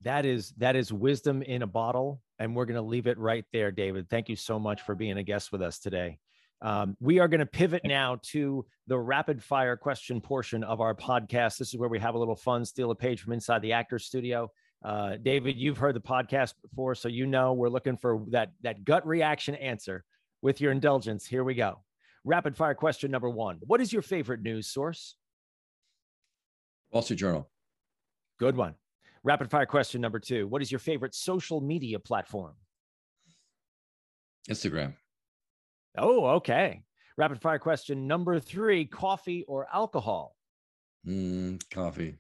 That 0.03 0.25
is 0.25 0.53
that 0.59 0.77
is 0.77 0.93
wisdom 0.93 1.43
in 1.43 1.63
a 1.63 1.67
bottle 1.67 2.23
and 2.39 2.55
we're 2.55 2.67
going 2.67 2.77
to 2.77 2.89
leave 2.89 3.07
it 3.07 3.19
right 3.19 3.45
there 3.53 3.73
david. 3.73 4.09
Thank 4.09 4.29
you 4.29 4.37
so 4.37 4.59
much 4.59 4.83
for 4.83 4.95
being 4.95 5.19
a 5.19 5.23
guest 5.23 5.51
with 5.51 5.61
us 5.61 5.79
today. 5.79 6.19
Um, 6.61 6.97
we 7.01 7.19
are 7.19 7.29
going 7.29 7.41
to 7.41 7.47
pivot 7.47 7.83
now 7.85 8.19
to 8.25 8.65
the 8.87 8.99
rapid 8.99 9.43
fire 9.43 9.77
question 9.77 10.21
portion 10.21 10.65
of 10.65 10.81
our 10.81 10.95
podcast. 10.95 11.59
This 11.59 11.69
is 11.69 11.77
where 11.77 11.89
we 11.89 12.01
have 12.01 12.15
a 12.15 12.19
little 12.19 12.37
fun 12.37 12.65
steal 12.65 12.91
a 12.91 12.95
page 12.95 13.23
from 13.23 13.33
inside 13.33 13.63
the 13.63 13.73
actors 13.73 14.05
studio. 14.05 14.51
Uh, 14.85 15.17
david 15.17 15.57
you've 15.57 15.79
heard 15.79 15.97
the 15.97 16.01
podcast 16.01 16.55
before 16.63 16.95
so 16.95 17.09
you 17.09 17.27
know 17.27 17.53
we're 17.53 17.69
looking 17.69 17.97
for 17.97 18.23
that 18.29 18.53
that 18.63 18.85
gut 18.85 19.05
reaction 19.05 19.57
answer. 19.57 20.05
With 20.43 20.61
your 20.61 20.71
indulgence 20.71 21.27
here 21.27 21.43
we 21.43 21.55
go. 21.55 21.83
Rapid 22.25 22.57
fire 22.57 22.75
question 22.75 23.11
number 23.11 23.29
one. 23.29 23.59
What 23.63 23.81
is 23.81 23.93
your 23.93 24.03
favorite 24.03 24.43
news 24.43 24.69
source 24.69 25.17
Wall 26.91 27.03
Street 27.03 27.19
Journal. 27.19 27.49
Good 28.39 28.57
one. 28.57 28.75
Rapid 29.25 29.51
fire 29.51 29.67
question 29.67 30.01
number 30.01 30.19
two 30.19 30.47
What 30.47 30.63
is 30.63 30.71
your 30.71 30.79
favorite 30.79 31.15
social 31.15 31.61
media 31.61 31.99
platform? 31.99 32.55
Instagram. 34.49 34.95
Oh, 35.97 36.27
okay. 36.37 36.83
Rapid 37.17 37.41
fire 37.41 37.59
question 37.59 38.07
number 38.07 38.39
three 38.39 38.85
coffee 38.87 39.45
or 39.49 39.67
alcohol? 39.73 40.37
Mm, 41.07 41.61
coffee. 41.71 42.17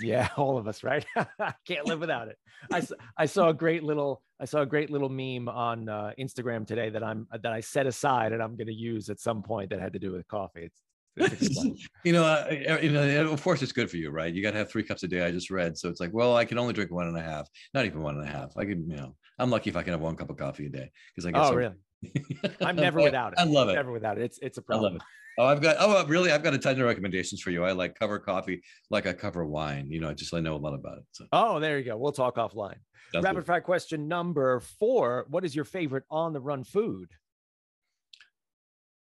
Yeah, 0.00 0.28
all 0.36 0.58
of 0.58 0.66
us, 0.66 0.82
right? 0.82 1.04
I 1.38 1.54
can't 1.66 1.86
live 1.86 2.00
without 2.00 2.28
it. 2.28 2.38
I, 2.72 2.82
I 3.16 3.26
saw 3.26 3.48
a 3.48 3.54
great 3.54 3.82
little 3.82 4.22
I 4.40 4.44
saw 4.44 4.62
a 4.62 4.66
great 4.66 4.90
little 4.90 5.08
meme 5.08 5.48
on 5.48 5.88
uh, 5.88 6.10
Instagram 6.18 6.66
today 6.66 6.90
that 6.90 7.04
I'm 7.04 7.28
that 7.30 7.52
I 7.52 7.60
set 7.60 7.86
aside 7.86 8.32
and 8.32 8.42
I'm 8.42 8.56
going 8.56 8.66
to 8.66 8.74
use 8.74 9.08
at 9.08 9.20
some 9.20 9.42
point 9.42 9.70
that 9.70 9.80
had 9.80 9.92
to 9.92 9.98
do 9.98 10.12
with 10.12 10.26
coffee. 10.26 10.64
It's 10.64 10.82
you 12.04 12.12
know, 12.12 12.24
uh, 12.24 12.78
you 12.82 12.90
know, 12.90 13.30
of 13.30 13.42
course 13.42 13.60
it's 13.62 13.72
good 13.72 13.90
for 13.90 13.96
you, 13.98 14.10
right? 14.10 14.32
You 14.32 14.42
got 14.42 14.52
to 14.52 14.58
have 14.58 14.70
three 14.70 14.82
cups 14.82 15.02
a 15.02 15.08
day. 15.08 15.24
I 15.24 15.30
just 15.30 15.50
read, 15.50 15.76
so 15.76 15.88
it's 15.88 16.00
like, 16.00 16.12
well, 16.12 16.36
I 16.36 16.44
can 16.44 16.58
only 16.58 16.72
drink 16.72 16.90
one 16.90 17.06
and 17.06 17.16
a 17.16 17.22
half, 17.22 17.48
not 17.74 17.84
even 17.84 18.00
one 18.02 18.16
and 18.18 18.26
a 18.26 18.30
half. 18.30 18.56
I 18.56 18.64
can, 18.64 18.88
you 18.88 18.96
know, 18.96 19.14
I'm 19.38 19.50
lucky 19.50 19.68
if 19.70 19.76
I 19.76 19.82
can 19.82 19.92
have 19.92 20.00
one 20.00 20.16
cup 20.16 20.30
of 20.30 20.36
coffee 20.38 20.66
a 20.66 20.70
day 20.70 20.90
because 21.14 21.26
I 21.26 21.32
get. 21.32 21.42
Oh, 21.42 21.48
so- 21.50 21.54
really? 21.54 21.74
I'm 22.60 22.76
never 22.76 23.00
without 23.00 23.34
it. 23.34 23.38
I 23.38 23.44
love 23.44 23.68
it. 23.68 23.74
Never 23.74 23.92
without 23.92 24.18
it. 24.18 24.24
It's 24.24 24.38
it's 24.42 24.58
a 24.58 24.62
I 24.70 24.74
love 24.74 24.80
problem. 24.80 24.96
it. 24.96 25.02
Oh, 25.38 25.46
I've 25.46 25.60
got. 25.62 25.76
Oh, 25.78 26.04
really? 26.06 26.32
I've 26.32 26.42
got 26.42 26.52
a 26.52 26.58
ton 26.58 26.78
of 26.80 26.86
recommendations 26.86 27.40
for 27.40 27.50
you. 27.50 27.62
I 27.64 27.72
like 27.72 27.94
cover 27.98 28.18
coffee 28.18 28.62
like 28.90 29.06
I 29.06 29.12
cover 29.12 29.46
wine. 29.46 29.88
You 29.90 30.00
know, 30.00 30.08
I 30.10 30.14
just 30.14 30.34
I 30.34 30.40
know 30.40 30.56
a 30.56 30.58
lot 30.58 30.74
about 30.74 30.98
it. 30.98 31.04
So 31.12 31.26
Oh, 31.32 31.60
there 31.60 31.78
you 31.78 31.84
go. 31.84 31.96
We'll 31.96 32.10
talk 32.12 32.36
offline. 32.36 32.74
that's 33.12 33.22
Rapid 33.24 33.36
good. 33.40 33.46
fire 33.46 33.60
question 33.60 34.08
number 34.08 34.58
four: 34.60 35.26
What 35.28 35.44
is 35.44 35.54
your 35.54 35.64
favorite 35.64 36.04
on 36.10 36.32
the 36.32 36.40
run 36.40 36.64
food? 36.64 37.08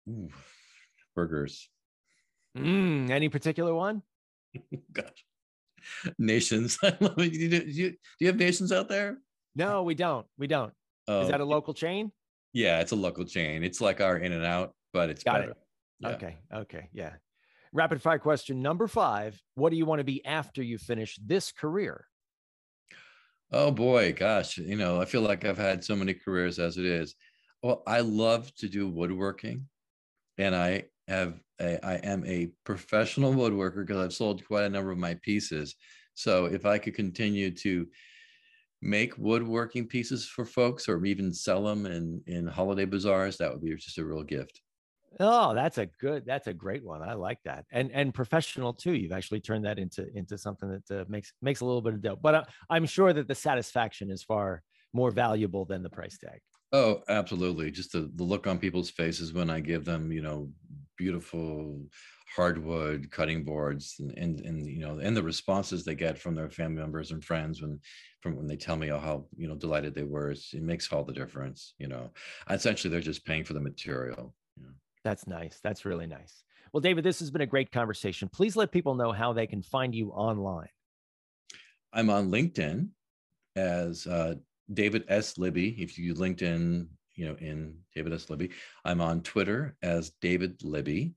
Ooh, 0.09 0.29
burgers. 1.15 1.69
Mm, 2.63 3.11
any 3.11 3.29
particular 3.29 3.75
one? 3.75 4.03
Gosh, 4.93 5.25
Nation's. 6.19 6.79
I 6.83 6.97
love 7.01 7.19
it. 7.19 7.33
Do 7.33 7.39
you, 7.39 7.49
do 7.49 7.57
you, 7.57 7.91
do 7.91 7.97
you 8.21 8.27
have 8.29 8.37
Nation's 8.37 8.73
out 8.73 8.89
there? 8.89 9.19
No, 9.55 9.83
we 9.83 9.95
don't. 9.95 10.27
We 10.39 10.47
don't. 10.47 10.73
Oh, 11.09 11.23
Is 11.23 11.29
that 11.29 11.41
a 11.41 11.45
local 11.45 11.75
chain? 11.75 12.13
yeah, 12.53 12.81
it's 12.81 12.93
a 12.93 12.97
local 12.97 13.25
chain. 13.25 13.63
It's 13.63 13.81
like 13.81 14.01
our 14.01 14.17
In 14.17 14.33
and 14.33 14.45
Out, 14.45 14.75
but 14.93 15.11
it's 15.11 15.23
Got 15.23 15.43
it. 15.43 15.57
Yeah. 16.01 16.09
Okay. 16.11 16.37
Okay. 16.53 16.89
Yeah. 16.93 17.13
Rapid 17.73 18.01
fire 18.01 18.19
question 18.19 18.63
number 18.63 18.87
five: 18.87 19.41
What 19.55 19.71
do 19.71 19.77
you 19.77 19.85
want 19.87 20.01
to 20.01 20.05
be 20.05 20.25
after 20.25 20.63
you 20.63 20.79
finish 20.79 21.19
this 21.23 21.53
career? 21.53 22.07
Oh 23.53 23.71
boy, 23.71 24.13
gosh, 24.13 24.59
you 24.59 24.77
know, 24.77 25.01
I 25.01 25.05
feel 25.05 25.21
like 25.21 25.45
I've 25.45 25.59
had 25.59 25.85
so 25.85 25.95
many 25.95 26.15
careers 26.15 26.59
as 26.59 26.79
it 26.79 26.85
is. 26.85 27.15
Well, 27.63 27.83
I 27.87 28.01
love 28.01 28.53
to 28.57 28.69
do 28.69 28.89
woodworking, 28.89 29.69
and 30.39 30.55
I 30.55 30.85
have 31.09 31.41
a, 31.61 31.85
I 31.85 31.95
am 31.97 32.25
a 32.27 32.49
professional 32.65 33.33
woodworker 33.33 33.87
because 33.87 33.99
I've 34.05 34.15
sold 34.15 34.45
quite 34.47 34.65
a 34.65 34.71
number 34.71 34.91
of 34.91 34.99
my 34.99 35.15
pieces. 35.15 35.75
So 36.15 36.47
if 36.47 36.65
I 36.67 36.79
could 36.79 36.95
continue 36.95 37.51
to 37.57 37.89
make 38.83 39.19
woodworking 39.19 39.89
pieces 39.89 40.27
for 40.29 40.45
folks 40.45 40.89
or 40.89 41.05
even 41.07 41.33
sell 41.35 41.65
them 41.65 41.87
in 41.87 42.23
in 42.27 42.47
holiday 42.47 42.85
bazaars, 42.87 43.39
that 43.39 43.53
would 43.53 43.63
be 43.63 43.75
just 43.77 43.99
a 43.99 44.07
real 44.07 44.25
gift. 44.25 44.63
Oh, 45.19 45.55
that's 45.55 45.79
a 45.79 45.87
good. 45.87 46.27
That's 46.27 46.47
a 46.47 46.53
great 46.53 46.85
one. 46.85 47.01
I 47.03 47.15
like 47.15 47.43
that. 47.45 47.65
And 47.71 47.91
and 47.93 48.13
professional 48.13 48.75
too. 48.75 48.93
You've 48.95 49.13
actually 49.13 49.41
turned 49.41 49.65
that 49.65 49.79
into 49.79 50.07
into 50.15 50.37
something 50.37 50.69
that 50.69 50.91
uh, 51.01 51.05
makes 51.09 51.33
makes 51.41 51.61
a 51.61 51.65
little 51.65 51.81
bit 51.81 51.95
of 51.95 52.03
dough. 52.03 52.17
But 52.17 52.35
uh, 52.35 52.45
I'm 52.69 52.85
sure 52.87 53.13
that 53.13 53.27
the 53.29 53.35
satisfaction 53.35 54.11
is 54.11 54.23
far 54.23 54.63
more 54.93 55.11
valuable 55.11 55.65
than 55.65 55.83
the 55.83 55.91
price 55.91 56.19
tag. 56.19 56.41
Oh, 56.73 57.05
absolutely. 57.09 57.71
Just 57.71 57.93
the, 57.93 58.11
the 58.15 58.25
look 58.25 58.47
on 58.47 58.59
people's 58.59 58.91
faces 58.91 59.33
when 59.33 59.51
I 59.51 59.61
give 59.61 59.85
them, 59.85 60.11
you 60.11 60.21
know, 60.21 60.53
beautiful 60.97 61.83
hardwood 62.35 63.11
cutting 63.11 63.45
boards 63.45 63.97
and, 63.99 64.13
and, 64.19 64.41
and 64.41 64.67
you 64.67 64.81
know, 64.81 64.99
and 64.99 65.17
the 65.17 65.23
responses 65.23 65.85
they 65.85 65.95
get 65.95 66.19
from 66.19 66.35
their 66.35 66.51
family 66.51 66.81
members 66.81 67.11
and 67.11 67.25
friends 67.25 67.63
when, 67.63 67.81
from 68.21 68.37
when 68.37 68.47
they 68.47 68.57
tell 68.57 68.77
me 68.77 68.89
how, 68.89 69.27
you 69.37 69.49
know, 69.49 69.55
delighted 69.55 69.95
they 69.95 70.03
were, 70.03 70.31
it's- 70.31 70.53
it 70.53 70.63
makes 70.63 70.93
all 70.93 71.05
the 71.05 71.13
difference, 71.13 71.75
you 71.79 71.89
know, 71.89 72.11
essentially 72.51 72.91
they're 72.91 73.01
just 73.01 73.25
paying 73.25 73.45
for 73.45 73.55
the 73.55 73.61
material. 73.61 74.35
You 74.57 74.65
know. 74.65 74.73
That's 75.05 75.27
nice. 75.27 75.61
That's 75.63 75.85
really 75.85 76.07
nice. 76.07 76.45
Well, 76.73 76.81
David, 76.81 77.05
this 77.05 77.21
has 77.21 77.31
been 77.31 77.43
a 77.43 77.47
great 77.47 77.71
conversation. 77.71 78.29
Please 78.29 78.57
let 78.57 78.73
people 78.73 78.95
know 78.95 79.13
how 79.13 79.33
they 79.33 79.47
can 79.47 79.63
find 79.63 79.95
you 79.95 80.11
online. 80.11 80.69
I'm 81.93 82.11
on 82.11 82.31
LinkedIn 82.31 82.89
as 83.55 84.07
uh, 84.07 84.35
David 84.73 85.05
S. 85.09 85.39
Libby. 85.39 85.81
If 85.81 85.97
you 85.97 86.13
LinkedIn, 86.15 86.89
you 87.17 87.27
know, 87.27 87.35
in 87.41 87.79
David 87.95 88.13
S. 88.13 88.31
Libby, 88.31 88.51
I'm 88.85 89.01
on 89.01 89.23
Twitter 89.23 89.77
as 89.83 90.13
David 90.21 90.63
Libby. 90.63 91.15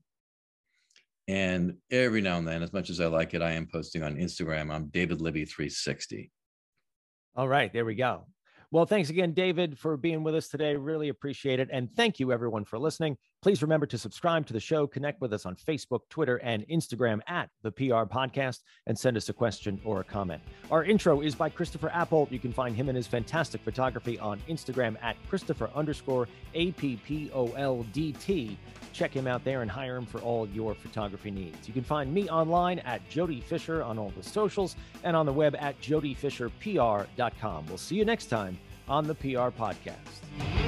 And 1.28 1.76
every 1.92 2.20
now 2.20 2.38
and 2.38 2.48
then, 2.48 2.62
as 2.62 2.72
much 2.72 2.90
as 2.90 2.98
I 2.98 3.06
like 3.06 3.34
it, 3.34 3.42
I 3.42 3.52
am 3.52 3.68
posting 3.70 4.02
on 4.02 4.16
Instagram. 4.16 4.72
I'm 4.72 4.86
David 4.86 5.20
Libby 5.20 5.44
360. 5.44 6.32
All 7.36 7.46
right, 7.46 7.72
there 7.72 7.84
we 7.84 7.94
go. 7.94 8.26
Well, 8.72 8.86
thanks 8.86 9.10
again, 9.10 9.32
David, 9.32 9.76
for 9.76 9.96
being 9.96 10.22
with 10.22 10.36
us 10.36 10.46
today. 10.46 10.76
Really 10.76 11.08
appreciate 11.08 11.58
it. 11.58 11.68
And 11.72 11.92
thank 11.96 12.20
you, 12.20 12.32
everyone, 12.32 12.64
for 12.64 12.78
listening. 12.78 13.16
Please 13.42 13.62
remember 13.62 13.84
to 13.86 13.98
subscribe 13.98 14.46
to 14.46 14.52
the 14.52 14.60
show, 14.60 14.86
connect 14.86 15.20
with 15.20 15.32
us 15.32 15.44
on 15.44 15.56
Facebook, 15.56 16.02
Twitter, 16.08 16.36
and 16.36 16.64
Instagram 16.68 17.18
at 17.26 17.50
the 17.64 17.72
PR 17.72 18.04
Podcast, 18.04 18.58
and 18.86 18.96
send 18.96 19.16
us 19.16 19.28
a 19.28 19.32
question 19.32 19.80
or 19.84 20.02
a 20.02 20.04
comment. 20.04 20.40
Our 20.70 20.84
intro 20.84 21.20
is 21.20 21.34
by 21.34 21.48
Christopher 21.48 21.90
Appoldt. 21.92 22.30
You 22.30 22.38
can 22.38 22.52
find 22.52 22.76
him 22.76 22.88
and 22.88 22.94
his 22.94 23.08
fantastic 23.08 23.60
photography 23.60 24.20
on 24.20 24.38
Instagram 24.48 24.96
at 25.02 25.16
Christopher 25.28 25.68
underscore 25.74 26.28
A 26.54 26.70
P 26.72 26.94
P 27.04 27.28
O 27.34 27.48
L 27.56 27.84
D 27.92 28.12
T. 28.12 28.56
Check 28.92 29.12
him 29.12 29.26
out 29.26 29.42
there 29.42 29.62
and 29.62 29.70
hire 29.70 29.96
him 29.96 30.06
for 30.06 30.20
all 30.20 30.46
your 30.48 30.74
photography 30.74 31.32
needs. 31.32 31.66
You 31.66 31.74
can 31.74 31.82
find 31.84 32.12
me 32.14 32.28
online 32.28 32.78
at 32.80 33.08
Jody 33.08 33.40
Fisher 33.40 33.82
on 33.82 33.98
all 33.98 34.12
the 34.16 34.22
socials 34.22 34.76
and 35.02 35.16
on 35.16 35.26
the 35.26 35.32
web 35.32 35.56
at 35.58 35.80
jodyfisherpr.com. 35.80 37.66
We'll 37.66 37.78
see 37.78 37.96
you 37.96 38.04
next 38.04 38.26
time 38.26 38.59
on 38.90 39.06
the 39.06 39.14
PR 39.14 39.48
Podcast. 39.56 40.59